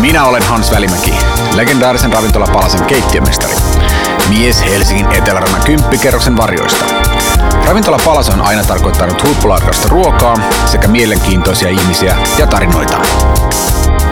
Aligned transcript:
Minä 0.00 0.24
olen 0.24 0.42
Hans 0.42 0.70
Välimäki, 0.70 1.14
legendaarisen 1.54 2.12
ravintolapalasen 2.12 2.84
keittiömestari. 2.84 3.54
Mies 4.28 4.64
Helsingin 4.64 5.12
Etelärannan 5.12 5.62
kymppikerroksen 5.64 6.36
varjoista. 6.36 6.84
Ravintola 7.66 7.98
Palas 8.04 8.28
on 8.28 8.40
aina 8.40 8.64
tarkoittanut 8.64 9.24
huippulaadukasta 9.24 9.88
ruokaa 9.88 10.36
sekä 10.66 10.88
mielenkiintoisia 10.88 11.68
ihmisiä 11.68 12.16
ja 12.38 12.46
tarinoita. 12.46 12.98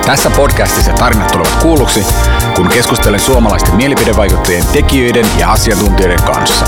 Tässä 0.07 0.31
podcastissa 0.31 0.93
tarinat 0.93 1.33
tulevat 1.33 1.63
kuulluksi, 1.63 2.07
kun 2.57 2.69
keskustelen 2.69 3.21
suomalaisten 3.21 3.77
mielipidevaikuttajien 3.77 4.67
tekijöiden 4.67 5.27
ja 5.39 5.53
asiantuntijoiden 5.53 6.23
kanssa. 6.23 6.67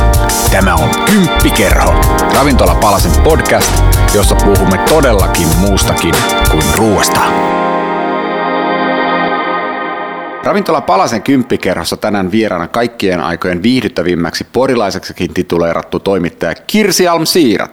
Tämä 0.50 0.74
on 0.74 0.90
Kymppikerho, 1.06 1.94
Ravintola 2.34 2.74
Palasen 2.74 3.22
podcast, 3.22 3.72
jossa 4.14 4.34
puhumme 4.34 4.78
todellakin 4.78 5.48
muustakin 5.58 6.14
kuin 6.50 6.64
ruoasta. 6.76 7.20
Ravintola 10.44 10.80
Palasen 10.80 11.22
kymppikerhossa 11.22 11.96
tänään 11.96 12.32
vieraana 12.32 12.68
kaikkien 12.68 13.20
aikojen 13.20 13.62
viihdyttävimmäksi 13.62 14.46
porilaiseksikin 14.52 15.34
tituleerattu 15.34 16.00
toimittaja 16.00 16.54
Kirsi 16.66 17.08
Almsiirat. 17.08 17.72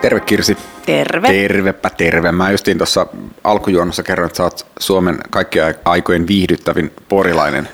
Terve 0.00 0.20
Kirsi. 0.20 0.56
Terve. 0.86 1.28
Tervepä 1.28 1.90
terve. 1.90 2.32
Mä 2.32 2.50
justiin 2.50 2.78
tuossa 2.78 3.06
alkujuonnossa 3.44 4.02
kerroin, 4.02 4.26
että 4.26 4.36
sä 4.36 4.42
oot 4.42 4.66
Suomen 4.78 5.18
kaikkien 5.30 5.74
aikojen 5.84 6.26
viihdyttävin 6.26 6.92
porilainen. 7.08 7.68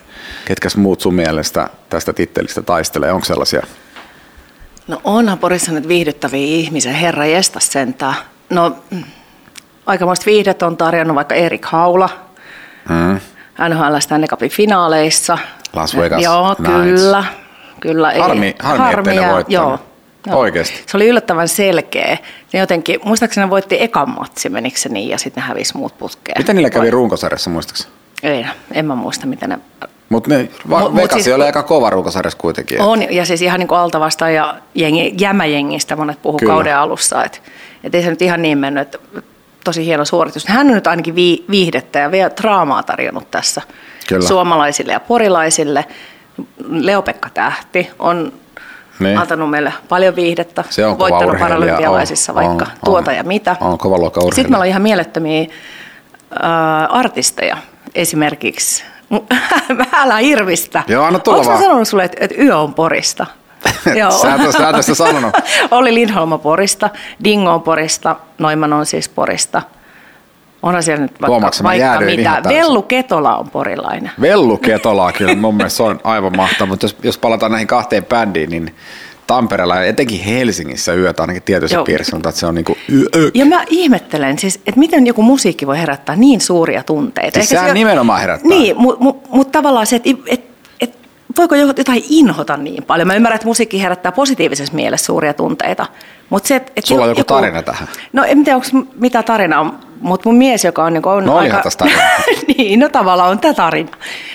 Ketkäs 0.44 0.77
muut 0.77 1.00
sun 1.00 1.14
mielestä 1.14 1.70
tästä 1.88 2.12
tittelistä 2.12 2.62
taistelee? 2.62 3.12
Onko 3.12 3.24
sellaisia? 3.24 3.62
No 4.88 5.00
onhan 5.05 5.38
Porissa 5.38 5.72
nyt 5.72 5.88
viihdyttäviä 5.88 6.47
ihmisiä, 6.47 6.92
herra 6.92 7.27
jesta 7.27 7.60
sentään. 7.60 8.14
No 8.50 8.77
aikamoista 9.87 10.27
viihdet 10.27 10.62
on 10.62 10.77
tarjonnut 10.77 11.15
vaikka 11.17 11.34
Erik 11.34 11.65
Haula, 11.65 12.09
mm. 12.89 13.20
NHL 13.69 13.98
Stanley 13.98 14.29
Cupin 14.29 14.51
finaaleissa. 14.51 15.39
Las 15.73 15.97
Vegas 15.97 16.23
Joo, 16.23 16.55
Knights. 16.55 16.83
kyllä. 17.03 17.25
kyllä. 17.81 18.12
Harmi, 18.19 18.55
harmi, 18.59 18.84
harmi 18.84 19.11
ettei 19.11 19.27
ne. 19.27 19.45
Joo, 19.48 19.79
Joo. 20.27 20.39
Oikeesti? 20.39 20.83
Se 20.87 20.97
oli 20.97 21.09
yllättävän 21.09 21.48
selkeä. 21.48 22.19
Ne 22.53 22.59
jotenkin, 22.61 23.01
muistaakseni 23.05 23.45
ne 23.45 23.51
voitti 23.51 23.83
ekan 23.83 24.11
matsi, 24.11 24.48
menikö 24.48 24.79
se 24.79 24.89
niin, 24.89 25.09
ja 25.09 25.19
sitten 25.19 25.42
ne 25.42 25.48
hävisi 25.48 25.77
muut 25.77 25.98
putkeen. 25.98 26.41
Miten 26.41 26.57
niillä 26.57 26.70
kävi 26.70 26.91
runkosarjassa, 26.91 27.51
muistaakseni? 27.51 27.91
Ei, 28.23 28.47
en 28.73 28.87
mä 28.87 28.95
muista, 28.95 29.27
miten 29.27 29.48
ne... 29.48 29.59
Mutta 30.09 30.31
ne, 30.31 30.48
va- 30.70 30.81
Mut- 30.81 30.91
mut 30.91 30.95
Vegas 31.03 31.25
siis- 31.25 31.34
oli 31.34 31.45
aika 31.45 31.62
kova 31.62 31.91
runkosarjassa 31.91 32.39
kuitenkin. 32.39 32.81
On, 32.81 33.14
ja 33.14 33.25
siis 33.27 33.42
ihan 33.42 33.61
niin 33.61 33.69
kuin 33.69 33.79
alta 33.79 34.01
vastaan 34.01 34.34
ja 34.34 34.55
jengi, 34.75 35.14
jämäjengistä 35.20 35.97
monet 35.97 36.23
puhuu 36.23 36.39
Kyllä. 36.39 36.53
kauden 36.53 36.77
alussa. 36.77 37.25
Että 37.25 37.39
et 37.84 37.95
ei 37.95 38.03
se 38.03 38.11
nyt 38.11 38.23
ihan 38.23 38.42
niin 38.42 38.59
mennyt, 38.59 38.83
että 38.95 38.98
tosi 39.67 39.86
hieno 39.86 40.05
suoritus. 40.05 40.47
Hän 40.48 40.67
on 40.67 40.75
nyt 40.75 40.86
ainakin 40.86 41.14
vii- 41.14 41.45
viihdettä 41.50 41.98
ja 41.98 42.11
vielä 42.11 42.31
draamaa 42.42 42.83
tarjonnut 42.83 43.31
tässä 43.31 43.62
Kyllä. 44.08 44.27
suomalaisille 44.28 44.92
ja 44.92 45.00
porilaisille. 45.00 45.84
Leopekka 46.69 47.28
Tähti 47.34 47.91
on 47.98 48.33
Niin. 49.00 49.19
antanut 49.19 49.50
meille 49.50 49.73
paljon 49.89 50.17
viihdettä, 50.17 50.64
Se 50.70 50.86
on 50.86 50.98
voittanut 50.98 51.39
paralympialaisissa 51.39 52.33
on, 52.33 52.36
vaikka 52.36 52.64
on, 52.64 52.70
tuota 52.84 53.11
on. 53.11 53.17
ja 53.17 53.25
mitä. 53.25 53.56
On 53.61 53.78
kova 53.78 53.98
luokka 53.98 54.20
urheilija. 54.20 54.34
Sitten 54.34 54.53
meillä 54.53 54.62
on 54.62 54.69
ihan 54.69 54.83
mielettömiä 54.83 55.41
äh, 55.41 55.48
artisteja, 56.97 57.56
esimerkiksi 57.95 58.84
Älä 59.92 60.19
Irvistä. 60.19 60.83
Joo, 60.89 61.05
anna 61.05 61.19
tulla 61.19 61.39
Onko 61.39 61.51
vaan. 61.51 61.62
sanonut 61.62 61.89
sulle, 61.89 62.05
että, 62.05 62.17
että 62.20 62.42
yö 62.42 62.58
on 62.58 62.75
Porista? 62.75 63.27
Ole- 64.05 64.53
sä 64.53 64.69
et 64.69 64.75
ole 64.75 64.83
sitä 64.83 64.95
sanonut. 64.95 65.34
Oli 65.70 65.95
Lindholm 65.95 66.33
on 66.33 66.41
Porista, 66.41 66.91
Dingo 67.25 67.50
on 67.55 67.62
Porista, 67.62 68.17
Noiman 68.39 68.73
on 68.73 68.86
siis 68.86 69.08
Porista. 69.08 69.62
Onhan 70.62 70.83
siellä 70.83 71.03
nyt 71.03 71.12
vaikka, 71.12 71.27
Huomaatko, 71.27 71.62
mä 71.62 71.69
vaikka 71.69 72.00
mitä. 72.00 72.42
Vellu 72.48 72.83
Ketola 72.83 73.36
on 73.36 73.51
porilainen. 73.51 74.11
Vellu 74.20 74.57
Ketolaa 74.57 75.13
kyllä, 75.13 75.35
mun 75.35 75.55
mielestä 75.57 75.77
se 75.77 75.83
on 75.83 76.01
aivan 76.05 76.36
mahtava, 76.36 76.67
mutta 76.68 76.85
jos, 76.85 76.96
jos 77.02 77.18
palataan 77.18 77.52
näihin 77.52 77.67
kahteen 77.68 78.05
bändiin, 78.05 78.51
niin 78.51 78.74
Tampereella 79.27 79.77
ja 79.77 79.85
etenkin 79.85 80.20
Helsingissä 80.20 80.95
yötä 80.95 81.23
ainakin 81.23 81.42
tietyissä 81.42 81.77
Joo. 81.77 81.85
piirissä 81.85 82.17
että 82.17 82.30
se 82.30 82.46
on 82.46 82.55
niinku 82.55 82.77
yö. 82.92 83.30
Ja 83.35 83.46
mä 83.46 83.64
ihmettelen 83.69 84.39
siis, 84.39 84.57
että 84.67 84.79
miten 84.79 85.07
joku 85.07 85.23
musiikki 85.23 85.67
voi 85.67 85.79
herättää 85.79 86.17
niin 86.17 86.40
suuria 86.40 86.83
tunteita. 86.83 87.35
Siis 87.39 87.48
sehän 87.48 87.67
se- 87.69 87.74
nimenomaan 87.74 88.20
herättää. 88.20 88.48
Niin, 88.48 88.77
mutta 88.80 89.05
mu, 89.05 89.14
mut 89.29 89.52
tavallaan 89.52 89.86
se, 89.86 89.96
että 89.96 90.11
et, 90.11 90.17
et, 90.27 90.45
voiko 91.36 91.55
jotain 91.55 92.05
inhota 92.08 92.57
niin 92.57 92.85
paljon. 92.85 93.07
Mä 93.07 93.14
ymmärrän, 93.14 93.36
että 93.36 93.47
musiikki 93.47 93.83
herättää 93.83 94.13
positiivisessa 94.13 94.74
mielessä 94.74 95.07
suuria 95.07 95.35
tunteita. 95.35 95.86
Mut 96.30 96.47
se, 96.47 96.57
et, 96.57 96.73
et 96.77 96.85
Sulla 96.85 97.05
on 97.05 97.08
joku 97.08 97.24
tarina 97.24 97.63
tähän. 97.63 97.89
No 98.13 98.24
en 98.24 98.45
tiedä, 98.45 98.57
onko 98.57 98.91
mitä 98.98 99.23
tarina 99.23 99.61
on, 99.61 99.79
mutta 100.01 100.29
mun 100.29 100.39
mies, 100.39 100.64
joka 100.64 100.85
on, 100.85 100.92
niin 100.92 101.07
on 101.07 101.25
No 101.25 101.41
tässä 101.63 101.79
tarina. 101.79 102.02
niin, 102.57 102.80
no 102.80 102.89
tavallaan 102.89 103.30
on 103.30 103.39
tämä 103.39 103.55
tarina. 103.55 103.91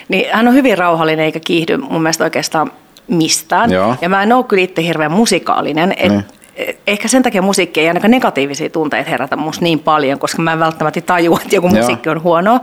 Niin 0.07 0.25
hän 0.31 0.47
on 0.47 0.53
hyvin 0.53 0.78
rauhallinen 0.78 1.25
eikä 1.25 1.40
kiihdy 1.40 1.78
mun 1.78 2.01
mielestä 2.01 2.23
oikeastaan 2.23 2.72
mistään. 3.07 3.72
Joo. 3.72 3.95
Ja 4.01 4.09
mä 4.09 4.23
en 4.23 4.34
ole 4.34 4.44
kyllä 4.44 4.63
itse 4.63 4.84
hirveän 4.84 5.11
musikaalinen. 5.11 5.94
Et, 5.97 6.11
Niin. 6.11 6.25
Ehkä 6.88 7.07
sen 7.07 7.23
takia 7.23 7.41
musiikki 7.41 7.79
ei 7.79 7.88
ainakaan 7.88 8.11
negatiivisia 8.11 8.69
tunteita 8.69 9.09
herätä 9.09 9.35
musta 9.35 9.63
niin 9.63 9.79
paljon, 9.79 10.19
koska 10.19 10.41
mä 10.41 10.53
en 10.53 10.59
välttämättä 10.59 11.01
tajua, 11.01 11.40
että 11.44 11.56
joku 11.56 11.67
Joo. 11.67 11.78
musiikki 11.78 12.09
on 12.09 12.23
huonoa. 12.23 12.59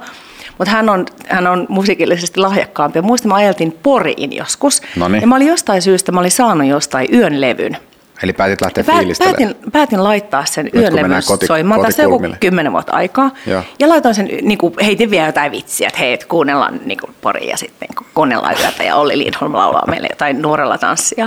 Mutta 0.59 0.71
hän 0.71 0.89
on, 0.89 1.07
hän 1.29 1.47
on 1.47 1.67
musiikillisesti 1.69 2.41
lahjakkaampi. 2.41 2.99
Ja 2.99 3.03
muistan, 3.03 3.29
mä 3.29 3.35
ajeltiin 3.35 3.79
Poriin 3.83 4.37
joskus. 4.37 4.83
Noniin. 4.97 5.21
Ja 5.21 5.27
mä 5.27 5.37
olin 5.37 5.49
jostain 5.49 5.83
syystä, 5.83 6.13
mä 6.13 6.21
olin 6.21 6.31
saanut 6.31 6.67
jostain 6.67 7.09
yön 7.15 7.41
levyn. 7.41 7.77
Eli 8.23 8.33
päätit 8.33 8.61
lähteä 8.61 8.85
Päät- 8.85 8.99
fiilistelemään. 8.99 9.55
päätin, 9.55 9.73
päätin 9.73 10.05
laittaa 10.05 10.45
sen 10.45 10.71
yön 10.75 10.97
levyn 10.97 11.23
soimaan. 11.47 11.81
Tässä 11.83 12.03
joku 12.03 12.23
kymmenen 12.41 12.73
vuotta 12.73 12.93
aikaa. 12.93 13.31
Joo. 13.47 13.63
Ja 13.79 13.89
laitoin 13.89 14.15
sen, 14.15 14.29
niin 14.43 14.59
kuin, 14.59 14.75
heitin 14.85 15.11
vielä 15.11 15.27
jotain 15.27 15.53
vitsiä, 15.53 15.89
että 15.89 16.01
hei, 16.01 16.13
et 16.13 16.25
kuunnellaan 16.25 16.81
niin 16.85 16.99
kuin, 17.01 17.15
Pori 17.21 17.49
ja 17.49 17.57
sitten 17.57 17.89
niin 17.89 18.07
kuunnellaan 18.15 18.55
yötä 18.63 18.83
ja 18.83 18.97
Olli 18.97 19.19
Lindholm 19.19 19.55
laulaa 19.55 19.85
meille 19.91 20.07
jotain 20.11 20.43
nuorella 20.43 20.79
tanssia. 20.79 21.25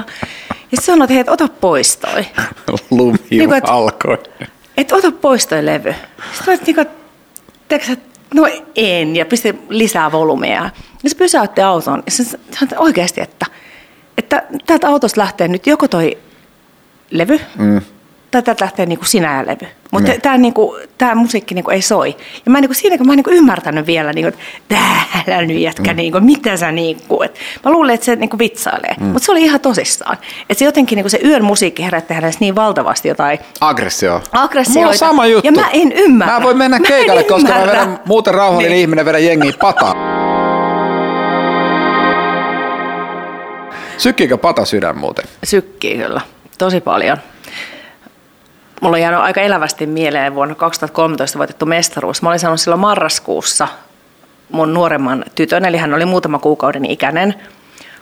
Ja 0.50 0.78
sitten 0.78 0.82
sanoin, 0.86 1.02
että 1.04 1.14
hei, 1.14 1.22
et 1.22 1.30
ota 1.30 1.48
pois 1.62 1.98
toi. 1.98 2.26
Lumi 2.92 3.18
et- 3.58 3.64
alkoi. 3.70 4.18
Et 4.78 4.92
ota 4.92 5.12
pois 5.12 5.48
toi 5.48 5.66
levy. 5.66 5.96
Sitten 6.34 6.54
mä, 6.58 6.64
niin 6.66 6.76
kuin, 6.76 6.88
tiedätkö, 7.68 7.94
sä, 7.94 7.98
no 8.34 8.48
en, 8.76 9.16
ja 9.16 9.26
pistin 9.26 9.66
lisää 9.70 10.12
volumea. 10.12 10.70
Ja 11.04 11.10
se 11.10 11.16
pysäytti 11.16 11.62
auton. 11.62 12.04
Ja 12.06 12.12
se 12.12 12.24
sanoi 12.24 12.40
että 12.64 12.80
oikeasti, 12.80 13.22
että, 13.22 13.46
että 14.18 14.44
täältä 14.66 14.88
autosta 14.88 15.22
lähtee 15.22 15.48
nyt 15.48 15.68
joko 15.68 15.88
toi 15.88 16.18
levy, 17.12 17.40
mm. 17.58 17.82
tai 18.32 18.44
täältä 18.44 18.66
lähtee 18.66 18.86
niinku 18.86 19.06
sinä 19.06 19.38
ja 19.38 19.48
levy. 19.48 19.68
Mutta 19.92 20.10
Niin. 20.10 20.22
tämä 20.22 20.38
niinku, 20.38 20.78
tää 20.98 21.16
musiikki 21.16 21.56
niinku 21.56 21.72
ei 21.72 21.82
soi. 21.82 22.16
Ja 22.46 22.52
mä 22.52 22.62
niinku, 22.62 22.74
siinä 22.74 22.98
kun 22.98 23.08
mä 23.08 23.16
niinku 23.16 23.30
ymmärtänyt 23.30 23.88
vielä, 23.88 24.14
niinku, 24.14 24.28
että 24.28 24.76
täällä 25.26 25.48
nyt 25.48 25.58
jätkä, 25.58 25.92
mm. 25.92 25.96
niinku, 25.98 26.20
mitä 26.20 26.58
sä 26.58 26.72
niinku. 26.72 27.22
Et 27.24 27.40
mä 27.66 27.72
luulen, 27.72 27.94
että 27.96 28.06
se 28.06 28.16
niinku 28.16 28.40
vitsailee. 28.40 28.96
Mm. 29.00 29.06
Mutta 29.06 29.26
se 29.26 29.32
oli 29.32 29.44
ihan 29.44 29.60
tosissaan. 29.60 30.18
Että 30.50 30.60
se 30.60 30.66
jotenkin 30.66 30.96
niinku 30.96 31.10
se 31.10 31.20
yön 31.26 31.44
musiikki 31.44 31.84
herätti 31.84 32.14
hänessä 32.14 32.38
niin 32.42 32.56
valtavasti 32.56 33.08
jotain 33.08 33.40
Aggressio. 33.62 34.22
aggressioita. 34.32 34.80
Mulla 34.80 34.92
on 34.92 34.98
sama 34.98 35.26
juttu. 35.26 35.48
Ja 35.48 35.52
mä 35.52 35.70
en 35.74 35.92
ymmärrä. 35.92 36.34
Mä 36.34 36.44
voin 36.44 36.58
mennä 36.58 36.80
Mä 36.80 36.88
keikalle, 36.88 37.24
koska 37.24 37.50
mä 37.54 37.68
vedän 37.68 38.00
muuten 38.06 38.34
rauhallinen 38.34 38.72
Niin. 38.72 38.82
ihminen 38.82 39.06
vedän 39.06 39.26
jengiä 39.26 39.52
pataan. 39.62 39.98
Sykkiikö 43.98 44.38
pata 44.38 44.66
sydän 44.66 44.98
muuten? 44.98 45.26
Sykkii 45.44 45.98
kyllä, 45.98 46.22
tosi 46.58 46.82
paljon. 46.82 47.18
Mulla 48.82 48.96
on 48.96 49.02
jäänyt 49.02 49.20
aika 49.20 49.42
elävästi 49.42 49.86
mieleen 49.86 50.36
vuonna 50.36 50.56
2013 50.56 51.40
voitettu 51.40 51.66
mestaruus. 51.66 52.22
Mä 52.22 52.30
olin 52.30 52.40
sanonut 52.40 52.60
silloin 52.60 52.82
marraskuussa 52.82 53.68
mun 54.52 54.74
nuoremman 54.74 55.26
tytön, 55.36 55.66
eli 55.66 55.78
hän 55.78 55.94
oli 55.94 56.06
muutama 56.06 56.40
kuukauden 56.40 56.86
ikäinen. 56.86 57.36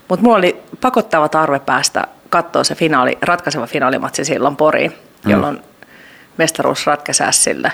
Mutta 0.07 0.23
mulla 0.23 0.38
oli 0.38 0.62
pakottava 0.81 1.29
tarve 1.29 1.59
päästä 1.59 2.07
katsoa 2.29 2.63
se 2.63 2.75
finaali, 2.75 3.18
ratkaiseva 3.22 3.68
finaalimatsi 3.68 4.25
silloin 4.25 4.56
Poriin, 4.56 4.94
jolloin 5.25 5.62
mestaruus 6.38 6.88
ratkaisi 6.88 7.24
Ässillä. 7.24 7.71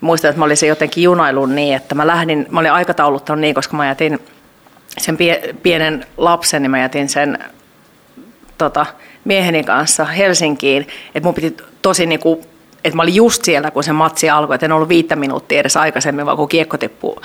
Muistan, 0.00 0.28
että 0.28 0.38
mä 0.38 0.44
olisin 0.44 0.68
jotenkin 0.68 1.04
junailun 1.04 1.54
niin, 1.54 1.76
että 1.76 1.94
mä 1.94 2.06
lähdin, 2.06 2.46
mä 2.50 2.60
olin 2.60 2.72
aikatauluttanut 2.72 3.40
niin, 3.40 3.54
koska 3.54 3.76
mä 3.76 3.86
jätin 3.86 4.18
sen 4.98 5.16
pie, 5.16 5.54
pienen 5.62 6.06
lapsen, 6.16 6.62
niin 6.62 6.70
mä 6.70 6.78
jätin 6.78 7.08
sen 7.08 7.38
tota, 8.58 8.86
mieheni 9.24 9.64
kanssa 9.64 10.04
Helsinkiin, 10.04 10.88
että 11.14 11.26
mun 11.26 11.34
piti 11.34 11.56
tosi 11.82 12.06
niinku, 12.06 12.40
että 12.84 12.96
mä 12.96 13.02
olin 13.02 13.14
just 13.14 13.44
siellä, 13.44 13.70
kun 13.70 13.84
se 13.84 13.92
matsi 13.92 14.30
alkoi, 14.30 14.54
että 14.54 14.66
en 14.66 14.72
ollut 14.72 14.88
viittä 14.88 15.16
minuuttia 15.16 15.60
edes 15.60 15.76
aikaisemmin, 15.76 16.26
vaan 16.26 16.36
kun 16.36 16.48
kiekko 16.48 16.78
tippui 16.78 17.20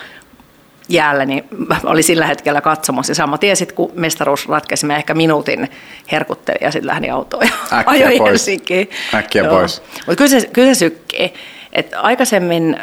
jäällä, 0.90 1.26
niin 1.26 1.44
mä 1.70 1.80
olin 1.84 2.04
sillä 2.04 2.26
hetkellä 2.26 2.62
katsomassa. 2.62 3.12
Ja 3.12 3.16
sama 3.16 3.38
tiesit, 3.38 3.72
kun 3.72 3.92
mestaruus 3.96 4.48
ratkesi, 4.48 4.86
mä 4.86 4.96
ehkä 4.96 5.14
minuutin 5.14 5.70
herkuttelin 6.12 6.60
ja 6.62 6.72
sitten 6.72 6.88
lähdin 6.88 7.14
autoon 7.14 7.48
ja 7.48 7.54
Äkkiä 7.78 7.84
ajoin 7.94 8.18
pois. 8.18 8.30
Helsinkiin. 8.30 8.90
Äkkiä 9.14 9.44
pois. 9.44 9.82
Mutta 9.96 10.16
kyllä 10.16 10.30
se, 10.30 10.50
kyllä 10.54 10.74
se 10.74 10.80
sykkii. 10.80 11.34
Et 11.74 11.92
aikaisemmin 11.96 12.78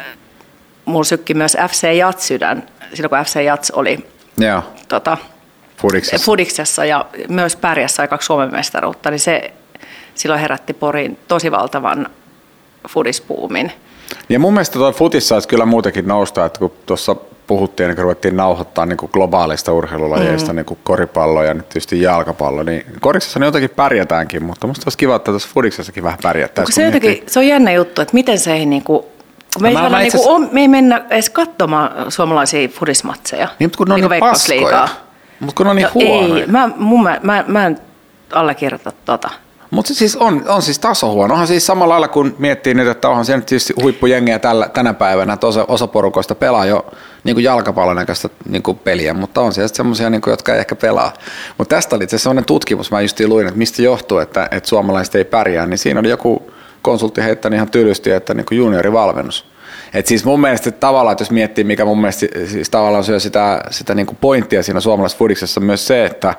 mulla 0.85 1.03
sykki 1.03 1.33
myös 1.33 1.57
FC 1.69 1.87
Jats-sydän, 1.97 2.63
silloin 2.93 3.09
kun 3.09 3.25
FC 3.25 3.41
Jats 3.43 3.71
oli 3.71 3.99
Joo, 4.37 4.63
tota, 4.87 5.17
fudiksessa. 5.81 6.25
Fudiksessa 6.25 6.85
ja 6.85 7.05
myös 7.29 7.55
pärjässä 7.55 7.95
sai 7.95 8.07
kaksi 8.07 8.25
Suomen 8.25 8.51
mestaruutta, 8.51 9.11
niin 9.11 9.19
se 9.19 9.53
silloin 10.15 10.41
herätti 10.41 10.73
Poriin 10.73 11.17
tosi 11.27 11.51
valtavan 11.51 12.07
fudispuumin. 12.89 13.71
Ja 14.29 14.39
mun 14.39 14.53
mielestä 14.53 14.73
tuo 14.73 14.91
futis 14.91 15.27
saisi 15.27 15.47
kyllä 15.47 15.65
muutenkin 15.65 16.07
nousta, 16.07 16.45
että 16.45 16.59
kun 16.59 16.71
tuossa 16.85 17.15
puhuttiin, 17.47 17.89
niin 17.89 17.97
ruvettiin 17.97 18.37
nauhoittaa 18.37 18.85
niin 18.85 18.97
kuin 18.97 19.09
globaalista 19.13 19.73
urheilulajeista, 19.73 20.53
mm. 20.53 20.55
niin 20.55 20.65
kuin 20.65 20.79
koripallo 20.83 21.43
ja 21.43 21.53
nyt 21.53 21.69
tietysti 21.69 22.01
jalkapallo, 22.01 22.63
niin 22.63 22.85
koriksessa 22.99 23.39
niin 23.39 23.45
jotenkin 23.45 23.69
pärjätäänkin, 23.69 24.43
mutta 24.43 24.67
musta 24.67 24.83
olisi 24.85 24.97
kiva, 24.97 25.15
että 25.15 25.31
tuossa 25.31 25.49
fudiksessakin 25.53 26.03
vähän 26.03 26.19
pärjättäisiin. 26.23 26.75
Se, 26.75 26.83
jotenkin, 26.83 27.23
se 27.27 27.39
on 27.39 27.47
jännä 27.47 27.71
juttu, 27.71 28.01
että 28.01 28.13
miten 28.13 28.39
se 28.39 28.53
ei 28.53 28.65
niin 28.65 28.83
kuin 28.83 29.05
me 29.59 29.67
ei, 29.67 29.73
mä, 29.73 29.89
mä 29.89 29.99
niin 29.99 30.11
kuin, 30.11 30.49
me 30.51 30.61
ei 30.61 30.67
mennä 30.67 31.05
edes 31.09 31.29
katsomaan 31.29 32.11
suomalaisia 32.11 32.67
fudismatseja. 32.67 33.47
Niin, 33.59 33.67
mutta 33.67 33.77
kun 33.77 33.87
ne 33.87 33.93
on 33.93 34.01
niin, 34.01 34.09
niin 34.09 34.19
paskoja. 34.19 34.87
Mutta 35.41 35.57
kun 35.57 35.67
on 35.67 35.75
niin 35.75 35.83
no, 35.83 35.91
huonoja. 35.93 36.43
Ei, 36.43 36.51
mä, 36.51 36.69
mun, 36.77 37.03
mä, 37.03 37.19
mä, 37.23 37.43
mä 37.47 37.65
en 37.65 37.77
allekirjoita 38.33 38.91
tota. 39.05 39.29
Mutta 39.71 39.93
siis 39.93 40.15
on, 40.15 40.43
on 40.47 40.61
siis 40.61 40.79
taso 40.79 41.11
huono. 41.11 41.33
Onhan 41.33 41.47
siis 41.47 41.65
samalla 41.65 41.91
lailla 41.93 42.07
kun 42.07 42.35
miettii 42.39 42.73
nyt, 42.73 42.87
että 42.87 43.09
onhan 43.09 43.25
se 43.25 43.35
nyt 43.35 43.49
siis 43.49 43.73
huippujengiä 43.81 44.39
tällä, 44.39 44.69
tänä 44.69 44.93
päivänä, 44.93 45.33
että 45.33 45.47
osa, 45.47 45.65
osa 45.67 45.87
porukoista 45.87 46.35
pelaa 46.35 46.65
jo 46.65 46.85
niin 47.23 47.35
kuin 47.35 47.43
jalkapallon 47.43 47.95
näköistä 47.95 48.29
niin 48.49 48.63
kuin 48.63 48.79
peliä, 48.79 49.13
mutta 49.13 49.41
on 49.41 49.53
siellä 49.53 49.67
semmoisia, 49.67 50.09
niin 50.09 50.21
jotka 50.27 50.53
ei 50.53 50.59
ehkä 50.59 50.75
pelaa. 50.75 51.13
Mutta 51.57 51.75
tästä 51.75 51.95
oli 51.95 52.03
itse 52.03 52.17
sellainen 52.17 52.45
tutkimus, 52.45 52.91
mä 52.91 53.01
just 53.01 53.19
luin, 53.19 53.47
että 53.47 53.57
mistä 53.57 53.81
johtuu, 53.81 54.17
että, 54.17 54.47
että 54.51 54.69
suomalaiset 54.69 55.15
ei 55.15 55.25
pärjää, 55.25 55.65
niin 55.65 55.77
siinä 55.77 55.99
oli 55.99 56.09
joku 56.09 56.51
konsultti 56.81 57.21
heittänyt 57.21 57.57
ihan 57.57 57.71
tylysti, 57.71 58.11
että 58.11 58.33
niin 58.33 58.45
kuin 58.45 58.57
juniorivalmennus. 58.57 59.50
Et 59.93 60.07
siis 60.07 60.25
mun 60.25 60.41
mielestä 60.41 60.71
tavallaan, 60.71 61.11
että 61.11 61.21
jos 61.21 61.31
miettii, 61.31 61.63
mikä 61.63 61.85
mun 61.85 62.01
mielestä 62.01 62.25
siis 62.45 62.69
tavallaan 62.69 63.03
syö 63.03 63.19
sitä, 63.19 63.61
sitä 63.69 63.95
niin 63.95 64.05
kuin 64.05 64.17
pointtia 64.21 64.63
siinä 64.63 64.79
suomalaisessa 64.79 65.17
fudiksessa, 65.17 65.59
myös 65.59 65.87
se, 65.87 66.05
että, 66.05 66.33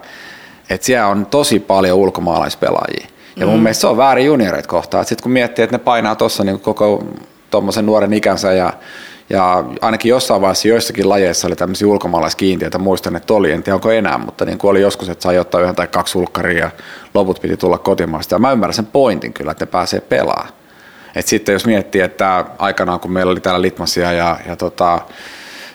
että 0.71 0.87
siellä 0.87 1.07
on 1.07 1.27
tosi 1.27 1.61
paljon 1.61 1.99
ulkomaalaispelaajia. 1.99 3.07
Ja 3.37 3.47
mun 3.47 3.57
mm. 3.57 3.63
mielestä 3.63 3.81
se 3.81 3.87
on 3.87 3.97
väärin 3.97 4.27
junioreita 4.27 4.69
kohtaan. 4.69 5.05
Sitten 5.05 5.23
kun 5.23 5.33
miettii, 5.33 5.63
että 5.63 5.75
ne 5.75 5.85
painaa 5.85 6.15
tuossa 6.15 6.45
niin 6.45 6.61
koko 6.61 7.05
tuommoisen 7.51 7.87
nuoren 7.87 8.13
ikänsä 8.13 8.53
ja, 8.53 8.73
ja 9.31 9.65
ainakin 9.81 10.11
jossain 10.11 10.41
vaiheessa 10.41 10.69
joissakin 10.69 11.09
lajeissa 11.09 11.47
oli 11.47 11.57
tämmöisiä 11.57 11.89
ulkomaalaiskiintiöitä, 11.89 12.79
muistan, 12.79 13.17
että 13.17 13.35
oli, 13.35 13.53
en 13.53 13.63
tiedä 13.63 13.75
onko 13.75 13.91
enää, 13.91 14.19
mutta 14.19 14.45
niin 14.45 14.59
kuin 14.59 14.71
oli 14.71 14.81
joskus, 14.81 15.09
että 15.09 15.23
sai 15.23 15.39
ottaa 15.39 15.61
yhden 15.61 15.75
tai 15.75 15.87
kaksi 15.87 16.19
ulkkaria 16.19 16.65
ja 16.65 16.71
loput 17.15 17.41
piti 17.41 17.57
tulla 17.57 17.79
kotimaasta. 17.79 18.35
Ja 18.35 18.39
mä 18.39 18.53
ymmärrän 18.53 18.75
sen 18.75 18.87
pointin 18.87 19.33
kyllä, 19.33 19.53
että 19.53 19.65
ne 19.65 19.71
pääsee 19.71 20.01
pelaamaan. 20.01 20.62
Et 21.15 21.27
sitten 21.27 21.53
jos 21.53 21.67
miettii, 21.67 22.01
että 22.01 22.45
aikanaan 22.59 23.01
kun 23.01 23.13
meillä 23.13 23.31
oli 23.31 23.41
täällä 23.41 23.63
Litmasia 23.63 24.13
ja, 24.13 24.37
ja 24.47 24.57
tota, 24.57 25.01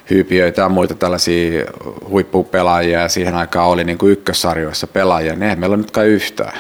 hyypiöitä 0.10 0.62
ja 0.62 0.70
muita 0.70 0.96
tällaisia 0.96 1.66
huippupelaajia 2.10 3.02
ja 3.02 3.10
siihen 3.10 3.36
aikaan 3.36 3.68
oli 3.68 3.84
niin 3.84 3.98
kuin 3.98 4.12
ykkössarjoissa 4.12 4.88
pelaajia, 4.88 5.34
niin 5.34 5.44
eihän 5.44 5.60
meillä 5.60 5.74
ole 5.74 5.82
nyt 5.82 5.92
kai 5.92 6.08
yhtään. 6.08 6.58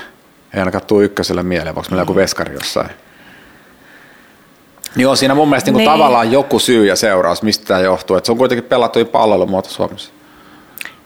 Ei 0.53 0.59
ainakaan 0.59 0.85
tule 0.85 1.03
ykkösellä 1.03 1.43
mieleen, 1.43 1.75
vaikka 1.75 1.91
meillä 1.91 2.01
on 2.01 2.07
joku 2.07 2.15
veskari 2.15 2.53
jossain. 2.53 2.89
Niin 4.95 5.07
on 5.07 5.17
siinä 5.17 5.35
mun 5.35 5.49
mielestä 5.49 5.71
niin 5.71 5.77
niin. 5.77 5.91
tavallaan 5.91 6.31
joku 6.31 6.59
syy 6.59 6.85
ja 6.85 6.95
seuraus, 6.95 7.43
mistä 7.43 7.65
tämä 7.65 7.79
johtuu. 7.79 8.17
Että 8.17 8.25
se 8.25 8.31
on 8.31 8.37
kuitenkin 8.37 8.63
pelattu 8.63 9.05
palvelumuoto 9.05 9.69
Suomessa. 9.69 10.11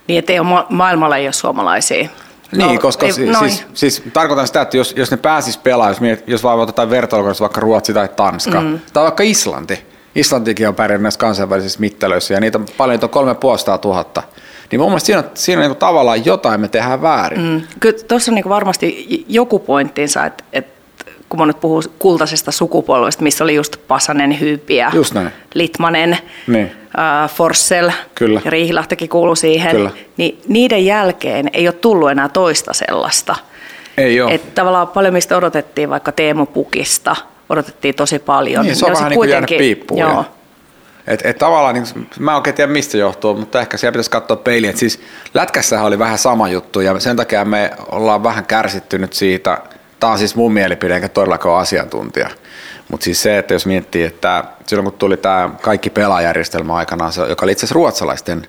Niin, 0.07 0.19
että 0.19 0.33
ei 0.33 0.39
ole 0.39 0.65
maailmalla 0.69 1.17
ei 1.17 1.25
ole 1.25 1.33
suomalaisia. 1.33 2.09
Niin, 2.51 2.75
no, 2.75 2.81
koska 2.81 3.05
ei, 3.05 3.13
siis, 3.13 3.37
siis, 3.39 3.65
siis, 3.73 4.03
tarkoitan 4.13 4.47
sitä, 4.47 4.61
että 4.61 4.77
jos, 4.77 4.93
jos 4.97 5.11
ne 5.11 5.17
pääsis 5.17 5.57
pelaa, 5.57 5.89
jos, 5.89 6.01
miet, 6.01 6.23
jos 6.27 6.43
vaan 6.43 6.59
otetaan 6.59 6.89
vertailukohdassa 6.89 7.41
vaikka 7.41 7.61
Ruotsi 7.61 7.93
tai 7.93 8.09
Tanska, 8.15 8.61
mm. 8.61 8.79
tai 8.93 9.03
vaikka 9.03 9.23
Islanti. 9.23 9.85
Islantikin 10.15 10.67
on 10.67 10.75
pärjännyt 10.75 11.03
näissä 11.03 11.19
kansainvälisissä 11.19 11.79
mittelöissä, 11.79 12.33
ja 12.33 12.39
niitä 12.39 12.57
on 12.57 12.65
paljon, 12.77 12.93
niitä 12.93 13.05
on 13.05 13.09
kolme 13.09 13.35
puolesta 13.35 13.77
tuhatta. 13.77 14.23
Niin 14.71 14.79
mun 14.79 14.89
mielestä 14.89 15.05
siinä, 15.05 15.23
siinä 15.33 15.61
niin 15.61 15.75
tavallaan 15.75 16.25
jotain 16.25 16.61
me 16.61 16.67
tehdään 16.67 17.01
väärin. 17.01 17.41
Mm. 17.41 17.61
Kyllä 17.79 17.97
tuossa 18.07 18.31
on 18.31 18.35
niin 18.35 18.49
varmasti 18.49 19.25
joku 19.27 19.59
pointtinsa, 19.59 20.25
että, 20.25 20.43
että 20.53 20.71
kun 21.29 21.39
mä 21.39 21.45
nyt 21.45 21.59
puhun 21.59 21.83
kultaisesta 21.99 22.51
sukupolvesta, 22.51 23.23
missä 23.23 23.43
oli 23.43 23.55
just 23.55 23.77
Pasanen, 23.87 24.39
Hyypiä, 24.39 24.91
just 24.93 25.13
näin. 25.13 25.31
Litmanen, 25.53 26.17
niin. 26.47 26.80
Äh, 26.99 27.29
Forssell, 27.29 27.89
Kyllä. 28.15 28.41
ja 28.45 28.51
Riihilahtikin 28.51 29.09
kuului 29.09 29.37
siihen, 29.37 29.71
Kyllä. 29.71 29.91
niin 30.17 30.41
niiden 30.47 30.85
jälkeen 30.85 31.49
ei 31.53 31.67
ole 31.67 31.73
tullut 31.73 32.11
enää 32.11 32.29
toista 32.29 32.73
sellaista. 32.73 33.35
Ei 33.97 34.21
ole. 34.21 34.33
Että 34.33 34.51
tavallaan 34.55 34.87
paljon 34.87 35.13
mistä 35.13 35.37
odotettiin 35.37 35.89
vaikka 35.89 36.11
Teemu 36.11 36.45
Pukista, 36.45 37.15
odotettiin 37.49 37.95
tosi 37.95 38.19
paljon. 38.19 38.65
Niin, 38.65 38.75
se 38.75 38.85
on 38.85 38.93
vähän 38.93 39.09
niin 39.09 39.17
kuin 39.17 39.29
jäänyt 39.29 39.49
piippuun. 39.57 39.99
Joo. 39.99 40.25
Et, 41.07 41.21
et 41.23 41.37
tavallaan, 41.37 41.75
niin, 41.75 42.09
mä 42.19 42.31
en 42.31 42.37
oikein 42.37 42.55
tiedä 42.55 42.71
mistä 42.71 42.97
johtuu, 42.97 43.33
mutta 43.33 43.61
ehkä 43.61 43.77
siellä 43.77 43.91
pitäisi 43.91 44.11
katsoa 44.11 44.37
peiliin. 44.37 44.69
Et 44.69 44.77
siis 44.77 44.99
lätkässähän 45.33 45.85
oli 45.85 45.99
vähän 45.99 46.17
sama 46.17 46.49
juttu 46.49 46.79
ja 46.79 46.99
sen 46.99 47.15
takia 47.17 47.45
me 47.45 47.71
ollaan 47.91 48.23
vähän 48.23 48.45
kärsitty 48.45 48.97
nyt 48.97 49.13
siitä– 49.13 49.57
Tämä 50.01 50.13
on 50.13 50.19
siis 50.19 50.35
mun 50.35 50.53
mielipide, 50.53 50.95
enkä 50.95 51.09
todellakaan 51.09 51.61
asiantuntija. 51.61 52.29
Mutta 52.89 53.03
siis 53.03 53.23
se, 53.23 53.37
että 53.37 53.53
jos 53.53 53.65
miettii, 53.65 54.03
että 54.03 54.43
silloin 54.67 54.83
kun 54.83 54.99
tuli 54.99 55.17
tämä 55.17 55.49
kaikki 55.61 55.89
pelaajärjestelmä 55.89 56.75
aikanaan, 56.75 57.13
joka 57.29 57.45
oli 57.45 57.51
itse 57.51 57.65
asiassa 57.65 57.75
ruotsalaisten 57.75 58.47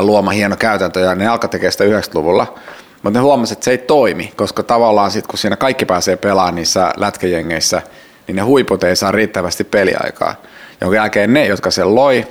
luoma 0.00 0.30
hieno 0.30 0.56
käytäntö, 0.56 1.00
ja 1.00 1.14
ne 1.14 1.28
alkoi 1.28 1.48
tekemään 1.48 1.72
sitä 1.72 1.84
90-luvulla, 1.84 2.58
mutta 3.02 3.18
ne 3.18 3.22
huomasivat, 3.22 3.56
että 3.56 3.64
se 3.64 3.70
ei 3.70 3.78
toimi, 3.78 4.32
koska 4.36 4.62
tavallaan 4.62 5.10
sitten 5.10 5.28
kun 5.28 5.38
siinä 5.38 5.56
kaikki 5.56 5.84
pääsee 5.84 6.16
pelaamaan 6.16 6.54
niissä 6.54 6.92
lätkäjengeissä, 6.96 7.82
niin 8.26 8.36
ne 8.36 8.42
huiput 8.42 8.84
ei 8.84 8.96
saa 8.96 9.12
riittävästi 9.12 9.64
peliaikaa. 9.64 10.34
Jonka 10.80 10.96
jälkeen 10.96 11.32
ne, 11.32 11.46
jotka 11.46 11.70
sen 11.70 11.94
loi, 11.94 12.26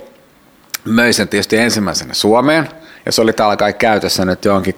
möi 0.86 1.14
sen 1.14 1.28
tietysti 1.28 1.58
ensimmäisenä 1.58 2.14
Suomeen, 2.14 2.70
ja 3.06 3.12
se 3.12 3.22
oli 3.22 3.34
täällä 3.34 3.56
kai 3.56 3.74
käytössä 3.74 4.26
nyt 4.26 4.46
johonkin 4.46 4.76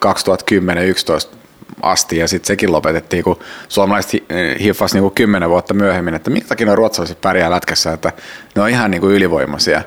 2010-2011 1.31 1.42
asti 1.83 2.17
ja 2.17 2.27
sitten 2.27 2.47
sekin 2.47 2.71
lopetettiin, 2.71 3.23
kun 3.23 3.39
suomalaiset 3.69 4.23
hiffasi 4.59 4.99
niin 4.99 5.11
kymmenen 5.11 5.49
vuotta 5.49 5.73
myöhemmin, 5.73 6.13
että 6.13 6.29
minkä 6.29 6.47
takia 6.47 6.65
ne 6.65 6.75
ruotsalaiset 6.75 7.21
pärjää 7.21 7.51
lätkässä, 7.51 7.93
että 7.93 8.11
ne 8.55 8.61
on 8.61 8.69
ihan 8.69 8.91
niin 8.91 9.01
kuin 9.01 9.15
ylivoimaisia. 9.15 9.81